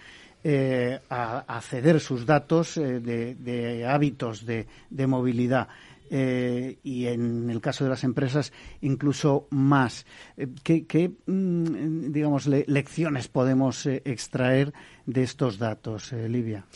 [0.45, 5.67] eh, a, ceder sus datos eh, de, hábitos de movilidad.
[6.15, 10.05] Eh, y en el caso de las empresas incluso más.
[10.37, 14.75] Eh, ¿Qué, mm, digamos, lecciones podemos eh, extraer
[15.07, 16.67] de estos datos, Livia?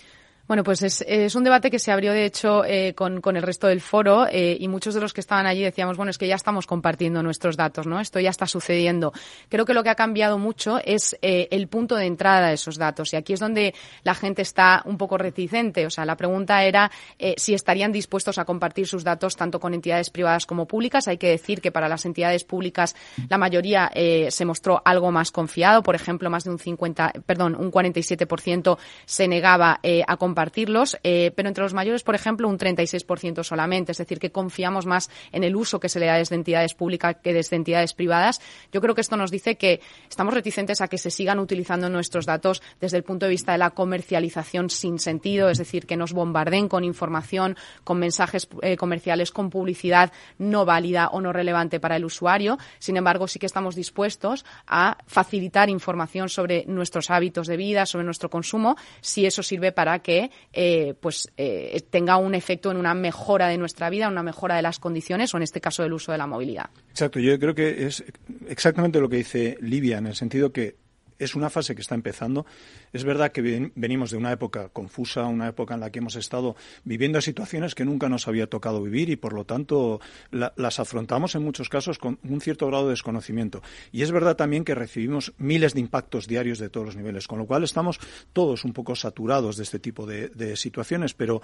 [0.49, 3.81] Bueno, pues es, un debate que se abrió, de hecho, eh, con, el resto del
[3.81, 6.69] foro eh, y muchos de los que estaban allí decíamos, bueno, es que ya estamos
[6.69, 7.99] compartiendo nuestros datos, ¿no?
[7.99, 9.13] Esto ya está sucediendo.
[9.49, 12.79] Creo que lo que ha cambiado mucho es eh, el punto de entrada de esos
[12.79, 15.85] datos y aquí es donde la gente está un poco reticente.
[15.85, 16.93] O sea, la pregunta era
[17.37, 21.09] si estarían dispuestos a compartir sus datos tanto con entidades privadas como públicas.
[21.09, 22.95] Hay que decir que para las entidades públicas
[23.29, 23.91] la mayoría
[24.29, 25.83] se mostró algo más confiado.
[25.83, 31.33] Por ejemplo, más de un 50, perdón, un 47% se negaba a compartir compartirlos, eh,
[31.35, 33.93] pero entre los mayores, por ejemplo, un 36% solamente.
[33.93, 37.17] Es decir, que confiamos más en el uso que se le da desde entidades públicas
[37.23, 38.43] que desde entidades privadas.
[38.71, 42.27] Yo creo que esto nos dice que estamos reticentes a que se sigan utilizando nuestros
[42.27, 46.13] datos desde el punto de vista de la comercialización sin sentido, es decir, que nos
[46.13, 51.97] bombarden con información, con mensajes eh, comerciales, con publicidad no válida o no relevante para
[51.97, 52.59] el usuario.
[52.79, 58.05] Sin embargo, sí que estamos dispuestos a facilitar información sobre nuestros hábitos de vida, sobre
[58.05, 62.95] nuestro consumo, si eso sirve para que eh, pues eh, tenga un efecto en una
[62.95, 66.13] mejora de nuestra vida, una mejora de las condiciones o en este caso del uso
[66.13, 66.71] de la movilidad.
[66.91, 68.05] Exacto, yo creo que es
[68.49, 70.77] exactamente lo que dice Livia en el sentido que
[71.19, 72.47] es una fase que está empezando.
[72.93, 76.57] Es verdad que venimos de una época confusa, una época en la que hemos estado
[76.85, 80.01] viviendo situaciones que nunca nos había tocado vivir y, por lo tanto,
[80.31, 83.63] las afrontamos en muchos casos con un cierto grado de desconocimiento.
[83.93, 87.39] Y es verdad también que recibimos miles de impactos diarios de todos los niveles, con
[87.39, 87.99] lo cual estamos
[88.33, 91.43] todos un poco saturados de este tipo de, situaciones, pero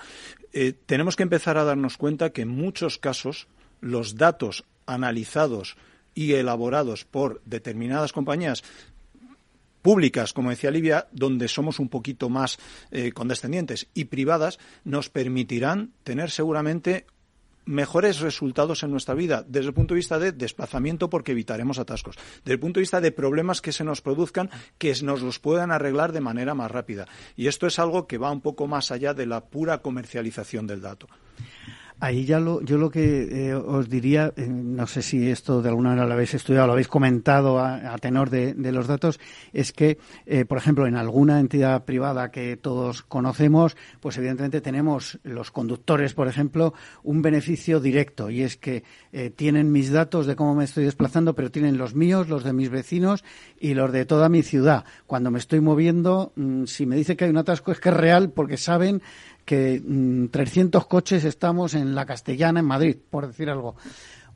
[0.52, 3.48] eh, tenemos que empezar a darnos cuenta que en muchos casos
[3.80, 5.76] los datos analizados
[6.14, 8.62] y elaborados por determinadas compañías
[9.82, 12.58] públicas, como decía Livia, donde somos un poquito más
[12.90, 17.06] eh, condescendientes, y privadas, nos permitirán tener seguramente
[17.64, 22.16] mejores resultados en nuestra vida desde el punto de vista de desplazamiento porque evitaremos atascos,
[22.38, 25.70] desde el punto de vista de problemas que se nos produzcan que nos los puedan
[25.70, 27.06] arreglar de manera más rápida.
[27.36, 30.80] Y esto es algo que va un poco más allá de la pura comercialización del
[30.80, 31.08] dato.
[32.02, 35.68] Ahí ya lo, yo lo que eh, os diría, eh, no sé si esto de
[35.68, 39.20] alguna manera lo habéis estudiado, lo habéis comentado a, tenor de, los datos,
[39.52, 45.20] es que, eh, por ejemplo, en alguna entidad privada que todos conocemos, pues evidentemente tenemos
[45.22, 48.82] los conductores, por ejemplo, un beneficio directo y es que
[49.36, 52.70] tienen mis datos de cómo me estoy desplazando, pero tienen los míos, los de mis
[52.70, 53.22] vecinos
[53.60, 54.84] y los de toda mi ciudad.
[55.06, 57.96] Cuando me estoy moviendo, mm, si me dice que hay un atasco es que es
[57.96, 59.02] real porque saben
[59.44, 59.82] que
[60.30, 63.76] 300 mm, coches estamos en la Castellana, en Madrid, por decir algo.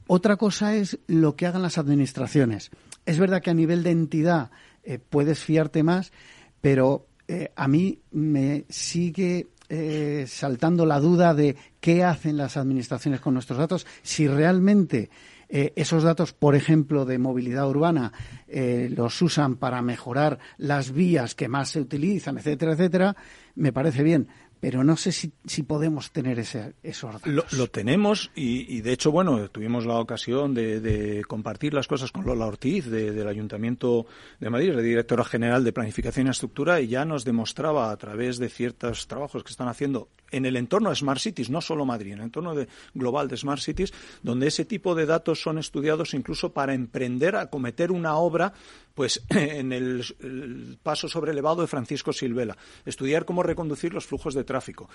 [0.08, 2.70] Otra cosa es lo que hagan las administraciones.
[3.06, 4.50] Es verdad que a nivel de entidad
[4.84, 6.12] eh, puedes fiarte más,
[6.60, 13.20] pero eh, a mí me sigue eh, saltando la duda de qué hacen las administraciones
[13.20, 15.10] con nuestros datos, si realmente
[15.48, 18.12] esos datos, por ejemplo, de movilidad urbana,
[18.48, 23.16] los usan para mejorar las vías que más se utilizan, etcétera, etcétera,
[23.54, 24.26] me parece bien
[24.60, 27.52] pero no sé si, si podemos tener ese, esos datos.
[27.52, 32.46] Lo, tenemos y, de hecho, bueno, tuvimos la ocasión de, compartir las cosas con Lola
[32.46, 34.06] Ortiz del Ayuntamiento
[34.40, 38.38] de Madrid, la directora general de Planificación y Estructura, y ya nos demostraba a través
[38.38, 42.12] de ciertos trabajos que están haciendo en el entorno de Smart Cities, no solo Madrid,
[42.12, 43.92] en el entorno de, global de Smart Cities,
[44.22, 48.52] donde ese tipo de datos son estudiados incluso para emprender a cometer una obra
[48.96, 54.42] pues en el, paso sobre elevado de Francisco Silvela, estudiar cómo reconducir los flujos de
[54.42, 54.88] tráfico.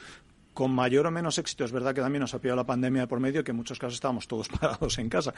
[0.53, 3.21] Con mayor o menos éxito, es verdad que también nos ha pillado la pandemia por
[3.21, 5.33] medio, que en muchos casos estábamos todos parados en casa,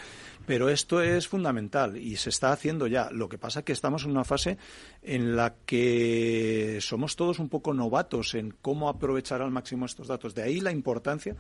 [0.48, 3.12] pero esto es fundamental y se está haciendo ya.
[3.12, 4.58] Lo que pasa es que estamos en una fase
[5.04, 10.34] en la que somos todos un poco novatos en cómo aprovechar al máximo estos datos.
[10.34, 11.36] De ahí la importancia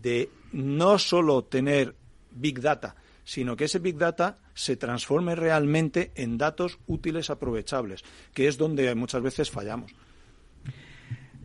[0.00, 1.94] de no solo tener
[2.30, 8.02] Big Data, sino que ese Big Data se transforme realmente en datos útiles aprovechables,
[8.34, 9.92] que es donde muchas veces fallamos.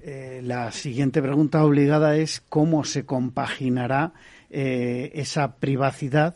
[0.10, 4.14] Eh, la siguiente pregunta obligada es cómo se compaginará
[4.50, 6.34] eh, esa privacidad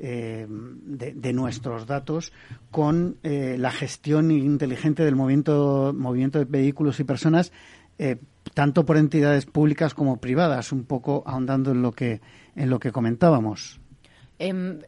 [0.00, 2.32] eh, de, nuestros datos
[2.70, 7.50] con la gestión inteligente del movimiento, movimiento de vehículos y personas,
[8.54, 12.20] tanto por entidades públicas como privadas, un poco ahondando en lo que,
[12.54, 13.80] en lo que comentábamos.
[14.38, 14.80] Em,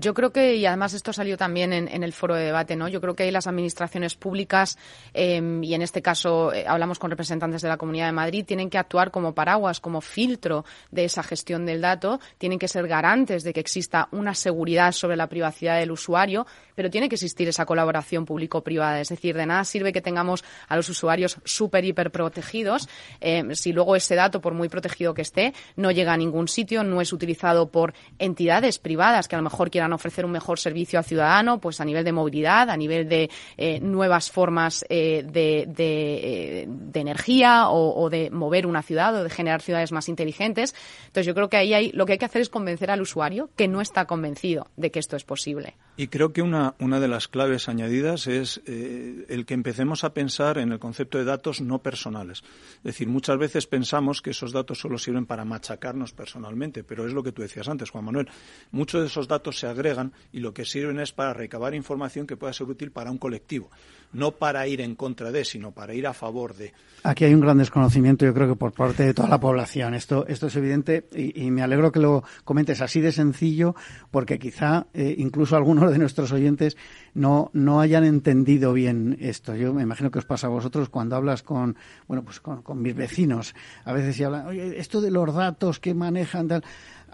[0.00, 2.88] yo creo que, y además esto salió también en, el foro de debate, ¿no?
[2.88, 4.76] Yo creo que las administraciones públicas,
[5.14, 8.68] em, y en este caso eh, hablamos con representantes de la Comunidad de Madrid, tienen
[8.68, 13.44] que actuar como paraguas, como filtro de esa gestión del dato, tienen que ser garantes
[13.44, 17.64] de que exista una seguridad sobre la privacidad del usuario, pero tiene que existir esa
[17.64, 19.00] colaboración público-privada.
[19.00, 22.88] Es decir, de nada sirve que tengamos a los usuarios súper, hiper protegidos
[23.20, 26.82] em, si luego ese dato, por muy protegido que esté, no llega a ningún sitio,
[26.82, 30.58] no es utilizado por entidades privadas privadas que a lo mejor quieran ofrecer un mejor
[30.58, 33.28] servicio al ciudadano, pues a nivel de movilidad, a nivel de
[33.58, 39.22] eh, nuevas formas eh, de, de, de, energía o, o, de mover una ciudad o
[39.22, 40.74] de generar ciudades más inteligentes.
[41.08, 43.50] Entonces yo creo que ahí hay, lo que hay que hacer es convencer al usuario
[43.54, 45.74] que no está convencido de que esto es posible.
[45.98, 50.12] Y creo que una, una de las claves añadidas es eh, el que empecemos a
[50.12, 52.42] pensar en el concepto de datos no personales.
[52.78, 57.14] Es decir, muchas veces pensamos que esos datos solo sirven para machacarnos personalmente, pero es
[57.14, 58.28] lo que tú decías antes, Juan Manuel.
[58.72, 62.36] Muchos de esos datos se agregan y lo que sirven es para recabar información que
[62.36, 63.70] pueda ser útil para un colectivo
[64.16, 66.72] no para ir en contra de, sino para ir a favor de.
[67.02, 69.94] Aquí hay un gran desconocimiento, yo creo que por parte de toda la población.
[69.94, 73.76] Esto, esto es evidente y, me alegro que lo comentes así de sencillo,
[74.10, 76.76] porque quizá eh, incluso algunos de nuestros oyentes
[77.14, 79.54] no, no hayan entendido bien esto.
[79.54, 81.76] Yo me imagino que os pasa a vosotros cuando hablas con,
[82.08, 83.54] bueno, pues con, con mis vecinos.
[83.84, 86.64] A veces se hablan, oye, esto de los datos que manejan tal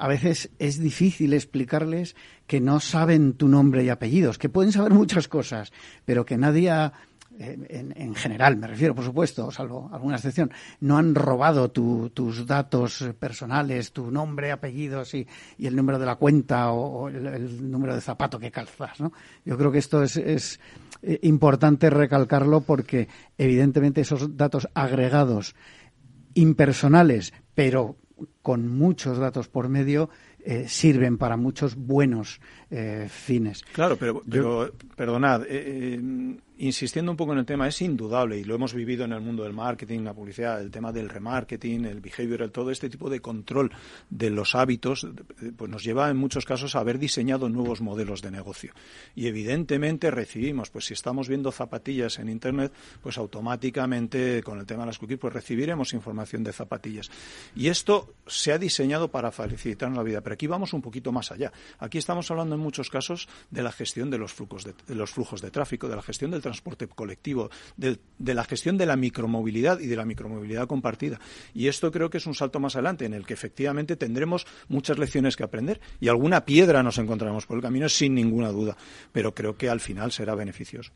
[0.02, 2.16] a veces es difícil explicarles
[2.48, 5.72] que no saben tu nombre y apellidos, que pueden saber muchas cosas,
[6.04, 6.72] pero que nadie
[7.38, 10.50] en, en, general, me refiero, por supuesto, salvo alguna excepción,
[10.80, 15.24] no han robado tu, tus datos personales, tu nombre, apellidos y,
[15.56, 18.98] y, el número de la cuenta o, el, número de zapato que calzas.
[18.98, 19.12] ¿no?
[19.44, 20.58] Yo creo que esto es, es
[21.02, 23.06] eh, importante recalcarlo porque,
[23.38, 25.54] evidentemente, esos datos agregados
[26.34, 27.98] impersonales, pero
[28.42, 30.10] con muchos datos por medio,
[30.44, 32.40] eh, sirven para muchos buenos
[32.70, 33.62] eh, fines.
[33.72, 36.00] Claro, pero, pero Yo, perdonad, eh,
[36.62, 39.42] insistiendo un poco en el tema, es indudable, y lo hemos vivido en el mundo
[39.42, 43.72] del marketing, la publicidad, el tema del remarketing, el behavioral, todo este tipo de control
[44.08, 45.06] de los hábitos,
[45.56, 48.72] pues nos lleva en muchos casos a haber diseñado nuevos modelos de negocio.
[49.16, 54.82] Y evidentemente recibimos, pues si estamos viendo zapatillas en Internet, pues automáticamente con el tema
[54.82, 57.10] de las cookies, pues recibiremos información de zapatillas.
[57.56, 61.32] Y esto se ha diseñado para facilitar la vida, pero aquí vamos un poquito más
[61.32, 61.52] allá.
[61.80, 65.40] Aquí estamos hablando en muchos casos de la gestión de los flujos de, los flujos
[65.40, 69.80] de tráfico, de la gestión del transporte colectivo, de, de, la gestión de la micromovilidad
[69.80, 71.18] y de la micromovilidad compartida.
[71.54, 74.98] Y esto creo que es un salto más adelante en el que efectivamente tendremos muchas
[74.98, 78.76] lecciones que aprender y alguna piedra nos encontraremos por el camino sin ninguna duda,
[79.12, 80.92] pero creo que al final será beneficioso.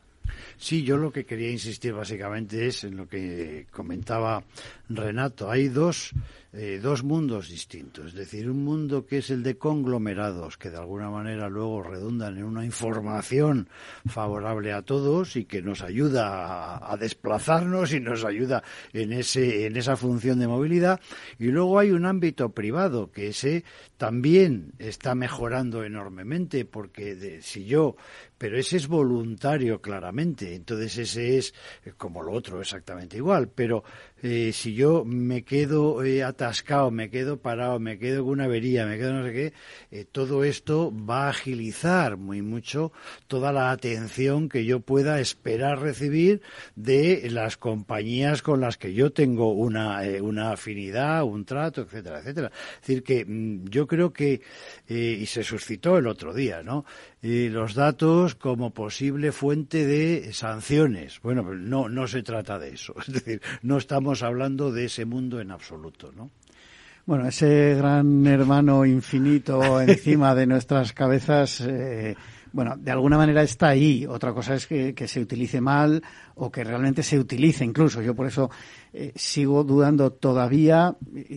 [0.57, 4.43] Sí, yo lo que quería insistir básicamente es en lo que comentaba
[4.89, 5.51] Renato.
[5.51, 6.13] Hay dos,
[6.53, 8.07] eh, dos mundos distintos.
[8.07, 12.39] Es decir, un mundo que es el de conglomerados, que de alguna manera luego redundan
[12.39, 13.69] en una información
[14.07, 19.67] favorable a todos y que nos ayuda a, a desplazarnos y nos ayuda en, ese,
[19.67, 21.01] en esa función de movilidad.
[21.39, 23.65] Y luego hay un ámbito privado que ese
[23.97, 27.97] también está mejorando enormemente porque de, si yo
[28.39, 31.55] pero ese es voluntario claramente, entonces ese es
[31.97, 33.85] como lo otro exactamente igual, pero
[34.23, 38.87] eh, si yo me quedo eh, atascado, me quedo parado, me quedo con una avería,
[38.87, 39.53] me quedo no sé qué,
[39.91, 42.93] eh, todo esto va a agilizar muy mucho
[43.27, 46.43] toda la atención que yo pueda esperar recibir
[46.75, 52.21] de las compañías con las que yo tengo una, eh, una afinidad, un trato, etcétera,
[52.21, 52.51] etcétera.
[52.75, 54.41] Es decir, que mmm, yo creo que,
[54.89, 56.85] eh, y se suscitó el otro día, ¿no?
[57.23, 61.21] los datos como posible fuente de sanciones.
[61.23, 62.95] Bueno, no, no se trata de eso.
[63.07, 66.31] Es decir, no estamos hablando de ese mundo en absoluto, ¿no?
[67.07, 72.17] Bueno, ese gran hermano infinito encima de nuestras cabezas, eh,
[72.53, 74.05] bueno, de alguna manera está ahí.
[74.07, 76.03] Otra cosa es que, que, se utilice mal
[76.35, 78.03] o que realmente se utilice incluso.
[78.03, 78.51] Yo por eso
[78.99, 80.97] eh, sigo dudando todavía,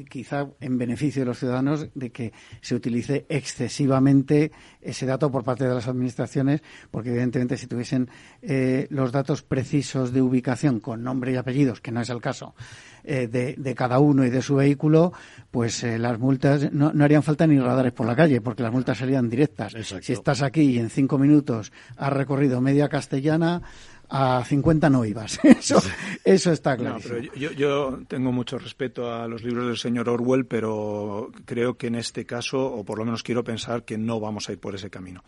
[0.10, 2.32] quizá en beneficio de los ciudadanos, de que
[2.62, 8.10] se utilice excesivamente ese dato por parte de las administraciones, porque evidentemente si tuviesen
[8.42, 12.56] eh, los datos precisos de ubicación con nombre y apellidos, que no es el caso,
[13.04, 15.12] eh, de, de, cada uno y de su vehículo,
[15.52, 18.72] pues eh, las multas no, no, harían falta ni radares por la calle, porque las
[18.72, 19.76] multas serían directas.
[19.76, 20.06] Exacto.
[20.06, 23.62] Si estás aquí y en cinco minutos has recorrido media castellana,
[24.10, 25.40] a 50 no ibas.
[25.44, 25.82] Eso,
[26.24, 26.96] eso está claro.
[26.96, 31.78] No, pero yo, yo, tengo mucho respeto a los libros del señor Orwell, pero creo
[31.78, 34.60] que en este caso, o por lo menos quiero pensar que no vamos a ir
[34.60, 35.24] por ese camino.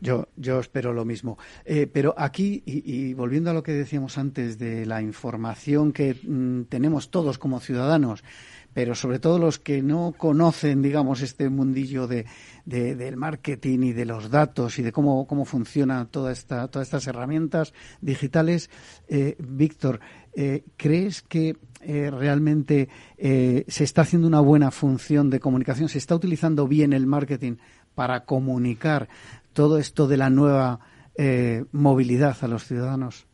[0.00, 1.36] Yo, yo espero lo mismo.
[1.64, 6.14] Eh, pero aquí, y, y, volviendo a lo que decíamos antes de la información que
[6.14, 8.24] mm, tenemos todos como ciudadanos,
[8.72, 12.26] pero sobre todo los que no conocen, digamos, este mundillo de,
[12.64, 16.88] de, del marketing y de los datos y de cómo, cómo funciona toda esta, todas
[16.88, 18.70] estas herramientas digitales,
[19.08, 20.00] eh, Víctor,
[20.32, 25.88] eh, ¿crees que eh, realmente eh, se está haciendo una buena función de comunicación?
[25.88, 27.56] ¿Se está utilizando bien el marketing
[27.94, 29.08] para comunicar
[29.52, 30.80] todo esto de la nueva
[31.72, 33.26] movilidad a los ciudadanos?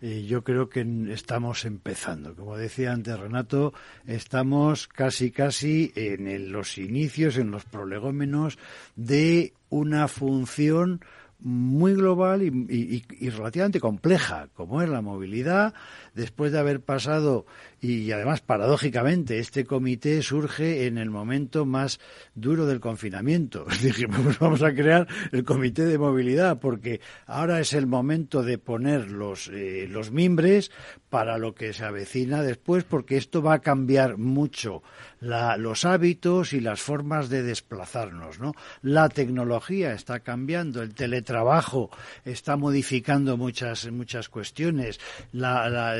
[0.00, 2.34] Yo creo que estamos empezando.
[2.34, 3.72] Como decía antes Renato,
[4.06, 8.58] estamos casi, casi en los inicios, en los prolegómenos
[8.96, 11.00] de una función
[11.40, 15.72] muy global y, relativamente compleja, como es la movilidad,
[16.18, 17.46] después de haber pasado,
[17.80, 22.00] y además paradójicamente, este comité surge en el momento más
[22.34, 23.64] duro del confinamiento.
[23.82, 28.58] Dijimos, pues vamos a crear el comité de movilidad, porque ahora es el momento de
[28.58, 30.72] poner los, eh, los mimbres
[31.08, 34.82] para lo que se avecina después, porque esto va a cambiar mucho
[35.20, 38.40] los hábitos y las formas de desplazarnos.
[38.40, 38.52] ¿no?
[38.82, 41.90] La tecnología está cambiando, el teletrabajo
[42.24, 45.00] está modificando muchas, muchas cuestiones,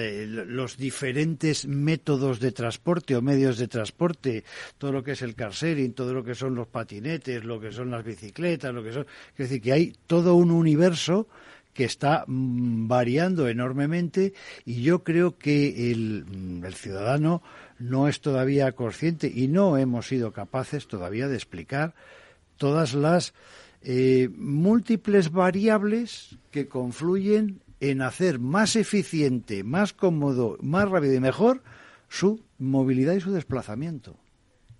[0.08, 4.44] eh, los diferentes métodos de transporte o medios de transporte,
[4.78, 7.72] todo lo que es el car sharing, todo lo que son los patinetes, lo que
[7.72, 9.06] son las bicicletas, lo que son.
[9.32, 11.28] Es decir, que hay todo un universo
[11.72, 14.32] que está mm, variando enormemente
[14.64, 17.42] y yo creo que el, mm, el ciudadano
[17.78, 21.94] no es todavía consciente y no hemos sido capaces todavía de explicar
[22.56, 23.32] todas las
[23.82, 31.62] eh, múltiples variables que confluyen en hacer más eficiente, más cómodo, más rápido y mejor
[32.08, 34.16] su movilidad y su desplazamiento.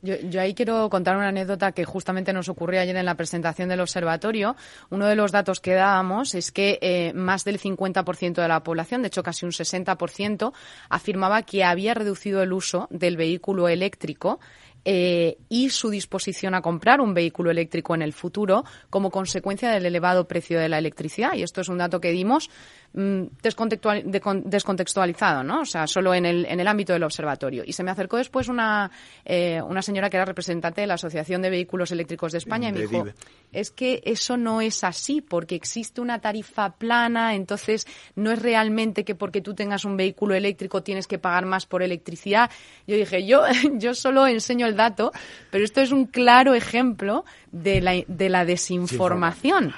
[0.01, 3.80] Yo, ahí quiero contar una anécdota que justamente nos ocurrió ayer en la presentación del
[3.80, 4.55] observatorio.
[4.90, 9.03] Uno de los datos que dábamos es que eh, más del 50% de la población,
[9.03, 10.53] de hecho casi un 60%,
[10.88, 14.38] afirmaba que había reducido el uso del vehículo eléctrico
[14.84, 19.84] eh, y su disposición a comprar un vehículo eléctrico en el futuro como consecuencia del
[19.84, 21.34] elevado precio de la electricidad.
[21.34, 22.51] Y esto es un dato que dimos
[22.93, 25.61] descontextualizado, ¿no?
[25.61, 27.62] O sea, solo en el, en el ámbito del observatorio.
[27.64, 28.91] Y se me acercó después una,
[29.24, 32.72] eh, una señora que era representante de la Asociación de Vehículos Eléctricos de España y
[32.72, 33.07] me dijo,
[33.53, 37.86] es que eso no es así, porque existe una tarifa plana, entonces
[38.16, 41.82] no es realmente que porque tú tengas un vehículo eléctrico tienes que pagar más por
[41.82, 42.51] electricidad.
[42.86, 45.12] Yo dije, yo, yo solo enseño el dato,
[45.51, 49.72] pero esto es un claro ejemplo de la, de la desinformación,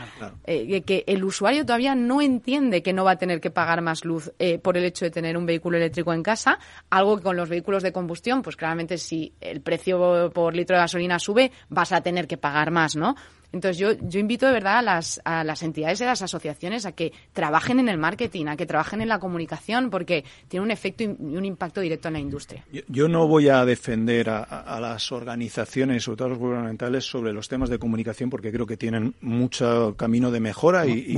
[0.45, 4.05] eh, que el usuario todavía no entiende que no va a tener que pagar más
[4.05, 6.59] luz eh, por el hecho de tener un vehículo eléctrico en casa,
[6.90, 10.82] algo que con los vehículos de combustión, pues claramente si el precio por litro de
[10.82, 13.14] gasolina sube, vas a tener que pagar más, ¿no?
[13.53, 16.86] Entonces yo, yo invito de verdad a las, a las entidades y a las asociaciones
[16.86, 20.70] a que trabajen en el marketing, a que trabajen en la comunicación, porque tiene un
[20.70, 22.64] efecto y un impacto directo en la industria.
[22.88, 27.48] Yo, no voy a defender a, las organizaciones, sobre todo a los gubernamentales, sobre los
[27.48, 31.12] temas de comunicación, porque creo que tienen mucho camino de mejora y,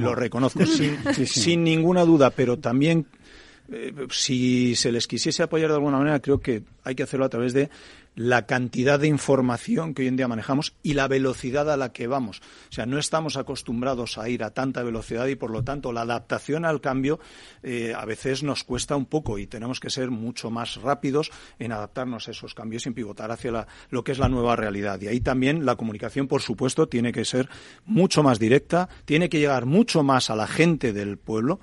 [0.00, 0.64] lo, reconozco
[1.24, 3.06] sin, ninguna duda, pero también
[3.72, 7.28] eh, si se les quisiese apoyar de alguna manera, creo que hay que hacerlo a
[7.28, 7.70] través de
[8.18, 12.08] la cantidad de información que hoy en día manejamos y la velocidad a la que
[12.08, 12.40] vamos.
[12.68, 16.00] O sea, no estamos acostumbrados a ir a tanta velocidad y, por lo tanto, la
[16.00, 17.20] adaptación al cambio
[17.62, 21.70] eh, a veces nos cuesta un poco y tenemos que ser mucho más rápidos en
[21.70, 25.00] adaptarnos a esos cambios y en pivotar hacia lo que es la nueva realidad.
[25.00, 27.48] Y ahí también la comunicación, por supuesto, tiene que ser
[27.86, 31.60] mucho más directa, tiene que llegar mucho más a la gente del pueblo,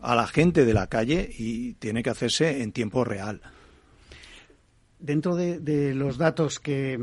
[0.00, 3.42] a la gente de la calle y tiene que hacerse en tiempo real.
[5.02, 6.96] Dentro de, los datos que,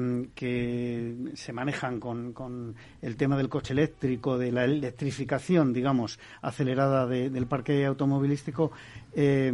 [1.34, 7.86] se manejan con, el tema del coche eléctrico, de la electrificación, digamos, acelerada del parque
[7.86, 8.72] automovilístico,
[9.14, 9.52] eh,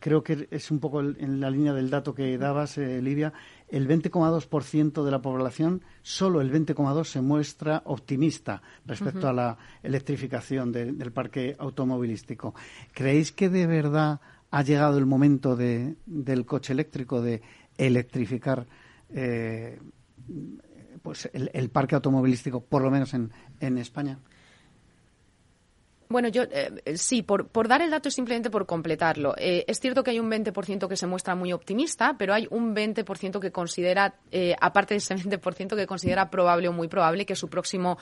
[0.00, 3.32] creo que es un poco en la línea del dato que dabas, eh, Livia,
[3.68, 10.72] el 20,2% de la población, solo el 20,2% se muestra optimista respecto a la electrificación
[10.72, 12.52] del parque automovilístico.
[12.92, 17.42] ¿Creéis que de verdad ha llegado el momento de, del coche eléctrico, de
[17.86, 18.66] electrificar
[19.10, 19.78] eh,
[21.02, 24.18] pues el, parque automovilístico, por lo menos en, en España?
[26.10, 29.32] Bueno, yo eh, sí, por, dar el dato simplemente por completarlo.
[29.38, 32.74] Eh, es cierto que hay un 20% que se muestra muy optimista, pero hay un
[32.74, 37.36] 20% que considera, eh, aparte de ese 20%, que considera probable o muy probable que
[37.36, 37.96] su próximo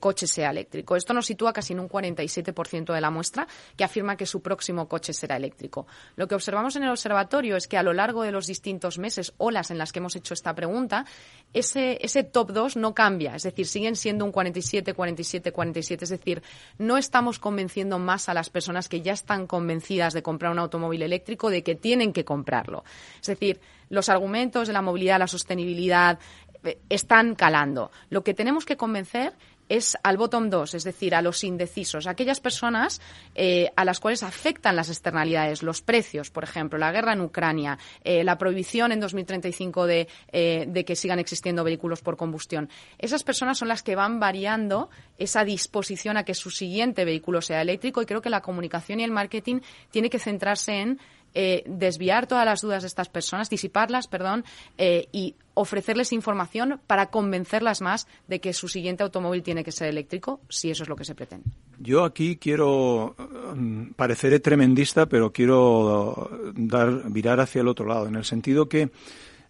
[0.00, 0.96] coche sea eléctrico.
[0.96, 3.46] Esto nos sitúa casi en un 47% de la muestra
[3.76, 5.86] que afirma que su próximo coche será eléctrico.
[6.16, 9.34] Lo que observamos en el observatorio es que a lo largo de los distintos meses,
[9.36, 11.04] olas en las que hemos hecho esta pregunta,
[11.52, 13.34] ese, ese top 2 no cambia.
[13.34, 16.04] Es decir, siguen siendo un 47, 47, 47.
[16.04, 16.42] Es decir,
[16.78, 21.02] no estamos convenciendo más a las personas que ya están convencidas de comprar un automóvil
[21.02, 22.84] eléctrico de que tienen que comprarlo.
[23.20, 26.18] Es decir, los argumentos de la movilidad, la sostenibilidad,
[26.64, 27.90] eh, están calando.
[28.08, 29.34] Lo que tenemos que convencer
[29.76, 33.00] es al bottom 2, es decir, a los indecisos, aquellas personas
[33.34, 37.78] eh, a las cuales afectan las externalidades, los precios, por ejemplo, la guerra en Ucrania,
[38.04, 42.68] eh, la prohibición en 2035 de, eh, de que sigan existiendo vehículos por combustión.
[42.98, 47.62] Esas personas son las que van variando esa disposición a que su siguiente vehículo sea
[47.62, 49.60] eléctrico y creo que la comunicación y el marketing
[49.90, 51.00] tiene que centrarse en
[51.34, 54.44] eh, desviar todas las dudas de estas personas, disiparlas, perdón,
[54.78, 59.88] eh, y ofrecerles información para convencerlas más de que su siguiente automóvil tiene que ser
[59.88, 61.44] eléctrico, si eso es lo que se pretende.
[61.78, 63.14] Yo aquí quiero,
[63.54, 68.90] mm, pareceré tremendista, pero quiero dar, virar hacia el otro lado, en el sentido que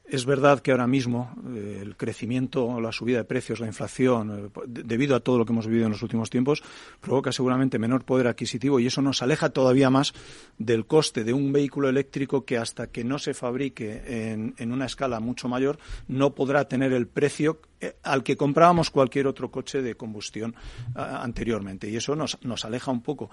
[0.05, 4.61] es verdad que ahora mismo eh, el crecimiento, la subida de precios, la inflación, eh,
[4.66, 6.62] debido a todo lo que hemos vivido en los últimos tiempos,
[7.00, 10.12] provoca seguramente menor poder adquisitivo y eso nos aleja todavía más
[10.59, 14.86] del coste de un vehículo eléctrico que hasta que no se fabrique en, en una
[14.86, 15.78] escala mucho mayor
[16.09, 17.61] no podrá tener el precio
[18.03, 20.55] al que comprábamos cualquier otro coche de combustión
[20.95, 23.30] anteriormente y eso nos, aleja un poco.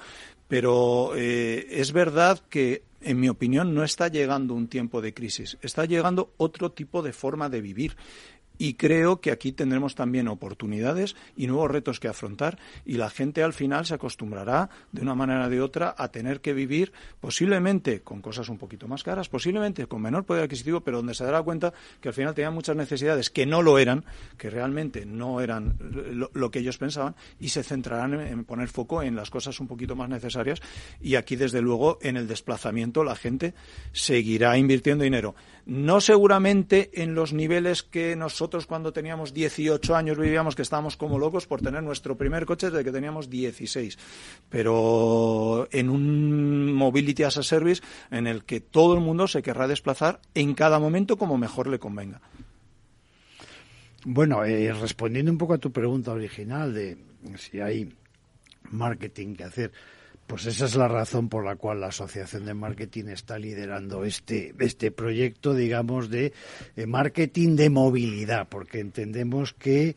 [0.48, 5.86] Pero es verdad que en mi opinión, no está llegando un tiempo de crisis, está
[5.86, 7.96] llegando otro tipo de forma de vivir.
[8.60, 13.42] Y creo que aquí tendremos también oportunidades y nuevos retos que afrontar y la gente
[13.42, 16.92] al final se acostumbrará de una manera o de otra a tener que vivir
[17.22, 21.24] posiblemente con cosas un poquito más caras, posiblemente con menor poder adquisitivo, pero donde se
[21.24, 24.04] dará cuenta que al final tenían muchas necesidades que no lo eran,
[24.38, 25.78] que realmente no eran
[26.34, 29.96] lo, que ellos pensaban y se centrarán en, poner foco en las cosas un poquito
[29.96, 30.62] más necesarias
[31.00, 33.54] y aquí desde luego en el desplazamiento la gente
[33.94, 35.34] seguirá invirtiendo dinero.
[35.66, 41.20] No seguramente en los niveles que nosotros cuando teníamos 18 años vivíamos, que estábamos como
[41.20, 43.98] locos por tener nuestro primer coche desde que teníamos 16.
[44.50, 47.82] Pero en un Mobility as a Service
[48.12, 51.80] en el que todo el mundo se querrá desplazar en cada momento como mejor le
[51.80, 52.22] convenga.
[54.06, 56.98] Bueno, eh, respondiendo un poco a tu pregunta original de
[57.38, 57.94] si hay
[58.72, 59.72] marketing que hacer,
[60.30, 64.54] pues esa es la razón por la cual la Asociación de Marketing está liderando este,
[64.60, 66.34] este proyecto, digamos, de
[66.76, 69.96] eh, marketing de movilidad, porque entendemos que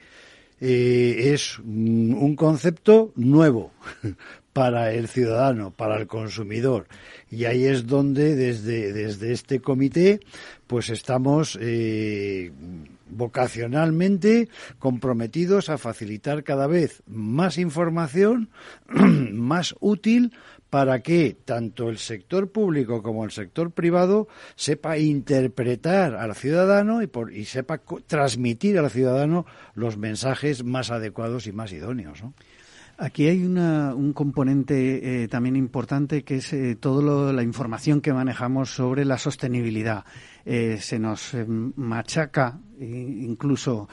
[0.58, 3.72] eh, es un concepto nuevo
[4.54, 6.86] para el ciudadano, para el consumidor.
[7.30, 10.20] Y ahí es donde desde, desde este comité
[10.66, 12.52] pues estamos eh,
[13.16, 14.48] vocacionalmente
[14.78, 18.50] comprometidos a facilitar cada vez más información
[19.32, 20.32] más útil
[20.70, 27.06] para que tanto el sector público como el sector privado sepa interpretar al ciudadano y,
[27.06, 29.44] por, y sepa transmitir al ciudadano
[29.74, 32.22] los mensajes más adecuados y más idóneos.
[32.98, 38.74] Aquí hay un componente eh, también importante que es eh, toda la información que manejamos
[38.74, 40.04] sobre la sostenibilidad.
[40.44, 41.34] Eh, se nos
[41.76, 43.88] machaca incluso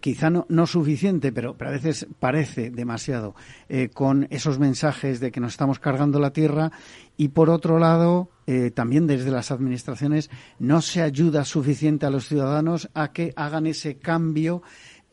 [0.00, 3.36] quizá no, no suficiente, pero, pero, a veces parece demasiado
[3.94, 6.72] con esos mensajes de que nos estamos cargando la tierra
[7.16, 8.30] y por otro lado
[8.74, 10.28] también desde las administraciones
[10.58, 14.62] no se ayuda suficiente a los ciudadanos a que hagan ese cambio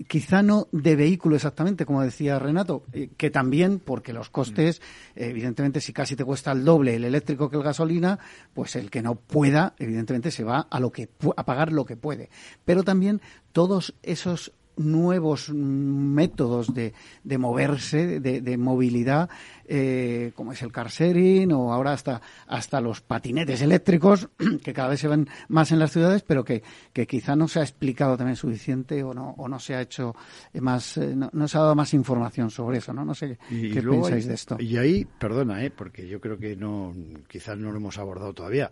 [0.08, 4.82] quizá no de vehículo exactamente, como decía Renato, eh, que también, porque los costes,
[5.16, 8.20] evidentemente, si casi te cuesta el doble el eléctrico que el gasolina,
[8.54, 11.98] pues el que no pueda, evidentemente, se va a lo que a pagar lo que
[11.98, 12.30] puede.
[12.66, 13.22] Pero también
[13.52, 19.30] todos esos nuevos métodos de, de moverse, de, de movilidad,
[19.68, 24.30] eh, como es el car sharing o ahora hasta, hasta los patinetes eléctricos,
[24.64, 26.64] que cada vez se ven más en las ciudades, pero que,
[26.94, 30.16] que quizá no se ha explicado también suficiente o no, o no se ha hecho
[30.54, 33.06] más, eh, no, se ha dado más información sobre eso, ¿no?
[33.06, 34.58] No sé qué pensáis de esto.
[34.60, 35.72] Y ahí, perdona, ¿eh?
[35.72, 36.96] porque yo creo que no,
[37.28, 38.72] quizás no lo hemos abordado todavía,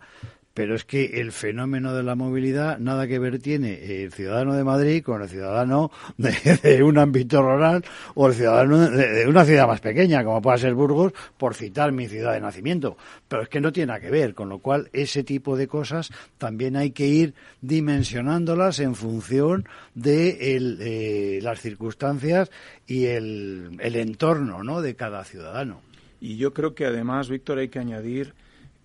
[0.58, 4.64] pero es que el fenómeno de la movilidad nada que ver tiene el ciudadano de
[4.64, 7.84] Madrid con el ciudadano de, un ámbito rural
[8.16, 12.08] o el ciudadano de, una ciudad más pequeña, como pueda ser Burgos, por citar mi
[12.08, 12.96] ciudad de nacimiento.
[13.28, 16.10] Pero es que no tiene nada que ver, con lo cual ese tipo de cosas
[16.38, 22.50] también hay que ir dimensionándolas en función de eh, las circunstancias
[22.84, 24.82] y el, el entorno ¿no?
[24.82, 25.82] de cada ciudadano.
[26.20, 28.34] Y yo creo que además, Víctor, hay que añadir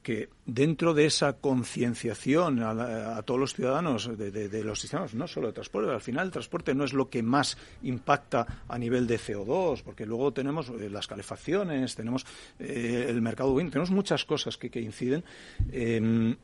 [0.04, 5.54] que dentro de esa concienciación a, todos los ciudadanos de, los sistemas, no solo de
[5.54, 9.82] transporte, al final el transporte no es lo que más impacta a nivel de CO2,
[9.82, 12.26] porque luego tenemos eh, las calefacciones, tenemos
[12.60, 15.24] eh, el mercado tenemos muchas cosas que, inciden.
[15.72, 16.36] Em,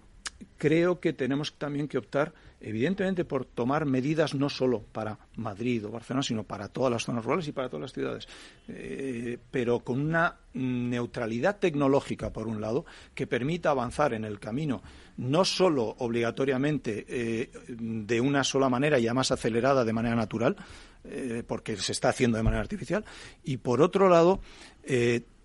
[0.57, 5.91] creo que tenemos también que optar evidentemente por tomar medidas no solo para Madrid o
[5.91, 8.27] Barcelona, sino para todas las zonas rurales y para todas las ciudades,
[8.67, 14.81] eh, pero con una neutralidad tecnológica, por un lado, que permita avanzar en el camino,
[15.17, 20.57] no solo obligatoriamente eh, de una sola manera y además acelerada de manera natural,
[21.05, 23.05] eh, porque se está haciendo de manera artificial,
[23.43, 24.41] y por otro lado,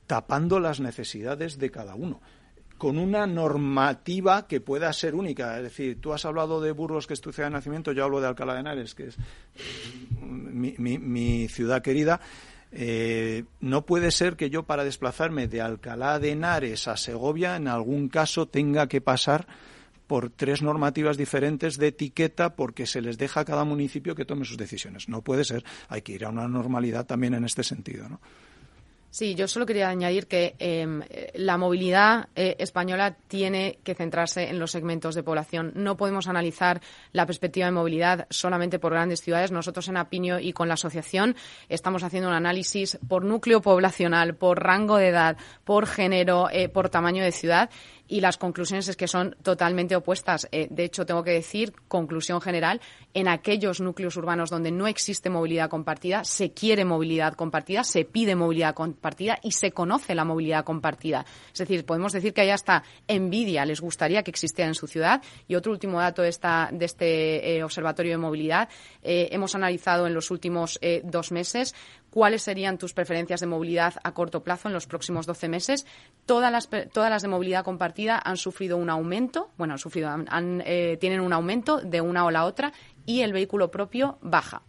[0.06, 2.20] tapando las necesidades de cada uno
[2.84, 5.56] con una normativa que pueda ser única.
[5.56, 8.20] Es decir, tú has hablado de Burgos, que es tu ciudad de nacimiento, yo hablo
[8.20, 9.16] de Alcalá de Henares, que es
[10.20, 12.20] mi, ciudad querida.
[12.72, 17.68] Eh, no puede ser que yo para desplazarme de Alcalá de Henares a Segovia, en
[17.68, 19.46] algún caso, tenga que pasar
[20.06, 24.44] por tres normativas diferentes de etiqueta porque se les deja a cada municipio que tome
[24.44, 25.08] sus decisiones.
[25.08, 25.64] No puede ser.
[25.88, 28.10] Hay que ir a una normalidad también en este sentido.
[28.10, 28.20] ¿no?
[29.14, 31.00] Sí, yo solo quería añadir que em,
[31.34, 35.70] la movilidad eh, española tiene que centrarse en los segmentos de población.
[35.76, 36.80] No podemos analizar
[37.12, 39.52] la perspectiva de movilidad solamente por grandes ciudades.
[39.52, 41.36] Nosotros en Apinio y con la asociación
[41.68, 46.88] estamos haciendo un análisis por núcleo poblacional, por rango de edad, por género, eh, por
[46.88, 47.70] tamaño de ciudad
[48.06, 50.46] y las conclusiones es que son totalmente opuestas.
[50.52, 52.80] Eh, de hecho, tengo que decir, conclusión general,
[53.14, 58.34] en aquellos núcleos urbanos donde no existe movilidad compartida, se quiere movilidad compartida, se pide
[58.34, 61.24] movilidad compartida y se conoce la movilidad compartida.
[61.52, 65.22] Es decir, podemos decir que hay hasta envidia, les gustaría que existiera en su ciudad.
[65.48, 68.68] Y otro último dato de, esta, de este eh, Observatorio de Movilidad,
[69.02, 71.74] eh, hemos analizado en los últimos dos meses
[72.14, 75.84] cuáles serían tus preferencias de movilidad a corto plazo en los próximos 12 meses.
[76.26, 80.08] Todas las, todas las de movilidad compartida han sufrido un aumento, bueno, han sufrido,
[80.64, 82.72] eh, tienen un aumento de una o la otra
[83.04, 84.62] y el vehículo propio baja.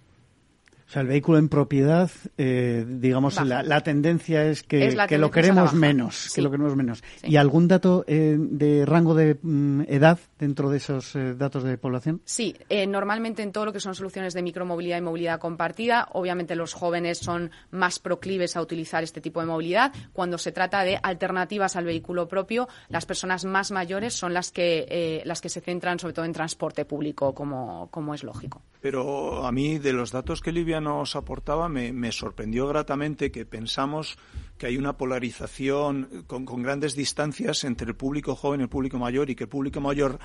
[0.87, 6.31] O sea, el vehículo en propiedad, eh, digamos, la, tendencia es que, lo queremos menos,
[6.33, 7.03] que lo queremos menos.
[7.23, 11.77] ¿Y algún dato eh, de rango de mm, edad dentro de esos eh, datos de
[11.77, 12.21] población?
[12.25, 12.55] Sí,
[12.87, 17.19] normalmente en todo lo que son soluciones de micromovilidad y movilidad compartida, obviamente los jóvenes
[17.19, 19.93] son más proclives a utilizar este tipo de movilidad.
[20.13, 25.21] Cuando se trata de alternativas al vehículo propio, las personas más mayores son las que
[25.25, 28.61] las que se centran sobre todo en transporte público, como, como es lógico.
[28.81, 34.17] Pero a mí de los datos que Livia nos aportaba, me, sorprendió gratamente que pensamos
[34.57, 39.29] que hay una polarización con, grandes distancias entre el público joven y el público mayor
[39.29, 40.19] y que el público mayor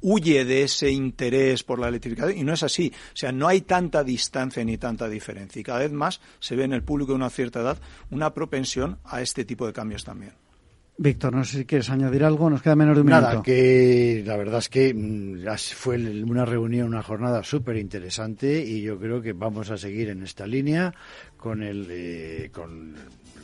[0.00, 2.92] huye de ese interés por la electrificación y no es así.
[3.12, 6.64] O sea, no hay tanta distancia ni tanta diferencia y cada vez más se ve
[6.64, 7.78] en el público de una cierta edad
[8.10, 10.32] una propensión a este tipo de cambios también.
[11.00, 13.22] Víctor, no sé si quieres añadir algo, nos queda menos de un minuto.
[13.22, 18.82] Nada, que la verdad es que mm, fue una reunión, una jornada súper interesante y
[18.82, 20.92] yo creo que vamos a seguir en esta línea
[21.36, 22.96] con el eh, con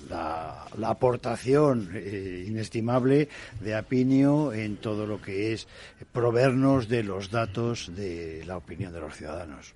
[0.09, 3.29] la, aportación eh, inestimable
[3.61, 5.67] de Apinio en todo lo que es
[6.13, 9.75] proveernos de los datos de la opinión de los ciudadanos.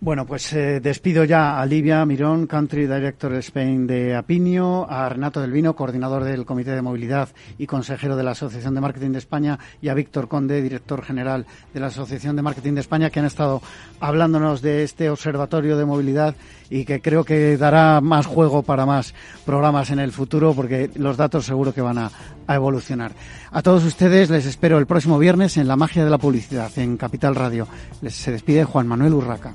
[0.00, 5.40] Bueno, pues eh, despido ya a Livia Mirón, Country Director Spain de Apinio, a Renato
[5.40, 9.18] del Vino, coordinador del Comité de Movilidad y consejero de la Asociación de Marketing de
[9.18, 13.20] España, y a Víctor Conde, director general de la Asociación de Marketing de España, que
[13.20, 13.62] han estado
[14.00, 16.34] hablándonos de este observatorio de movilidad
[16.70, 19.14] y que creo que dará más juego para más
[19.46, 22.10] programas en el futuro porque los datos seguro que van a,
[22.48, 23.12] evolucionar.
[23.52, 26.98] A todos ustedes les espero el próximo viernes en La Magia de la Publicidad, en
[26.98, 27.66] Capital Radio.
[28.02, 29.54] Les se despide Juan Manuel Urraca.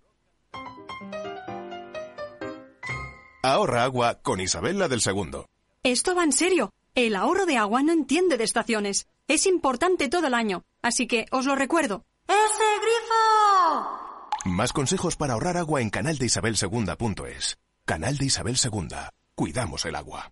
[3.43, 5.47] Ahorra agua con Isabel del Segundo.
[5.83, 6.69] Esto va en serio.
[6.93, 9.07] El ahorro de agua no entiende de estaciones.
[9.27, 10.61] Es importante todo el año.
[10.83, 12.03] Así que os lo recuerdo.
[12.27, 14.29] ¡Ese grifo!
[14.45, 17.57] Más consejos para ahorrar agua en canaldeisabelsegunda.es.
[17.85, 19.09] Canal de Isabel Segunda.
[19.33, 20.31] Cuidamos el agua.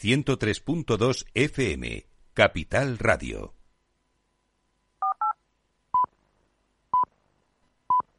[0.00, 3.63] 103.2 FM, Capital Radio.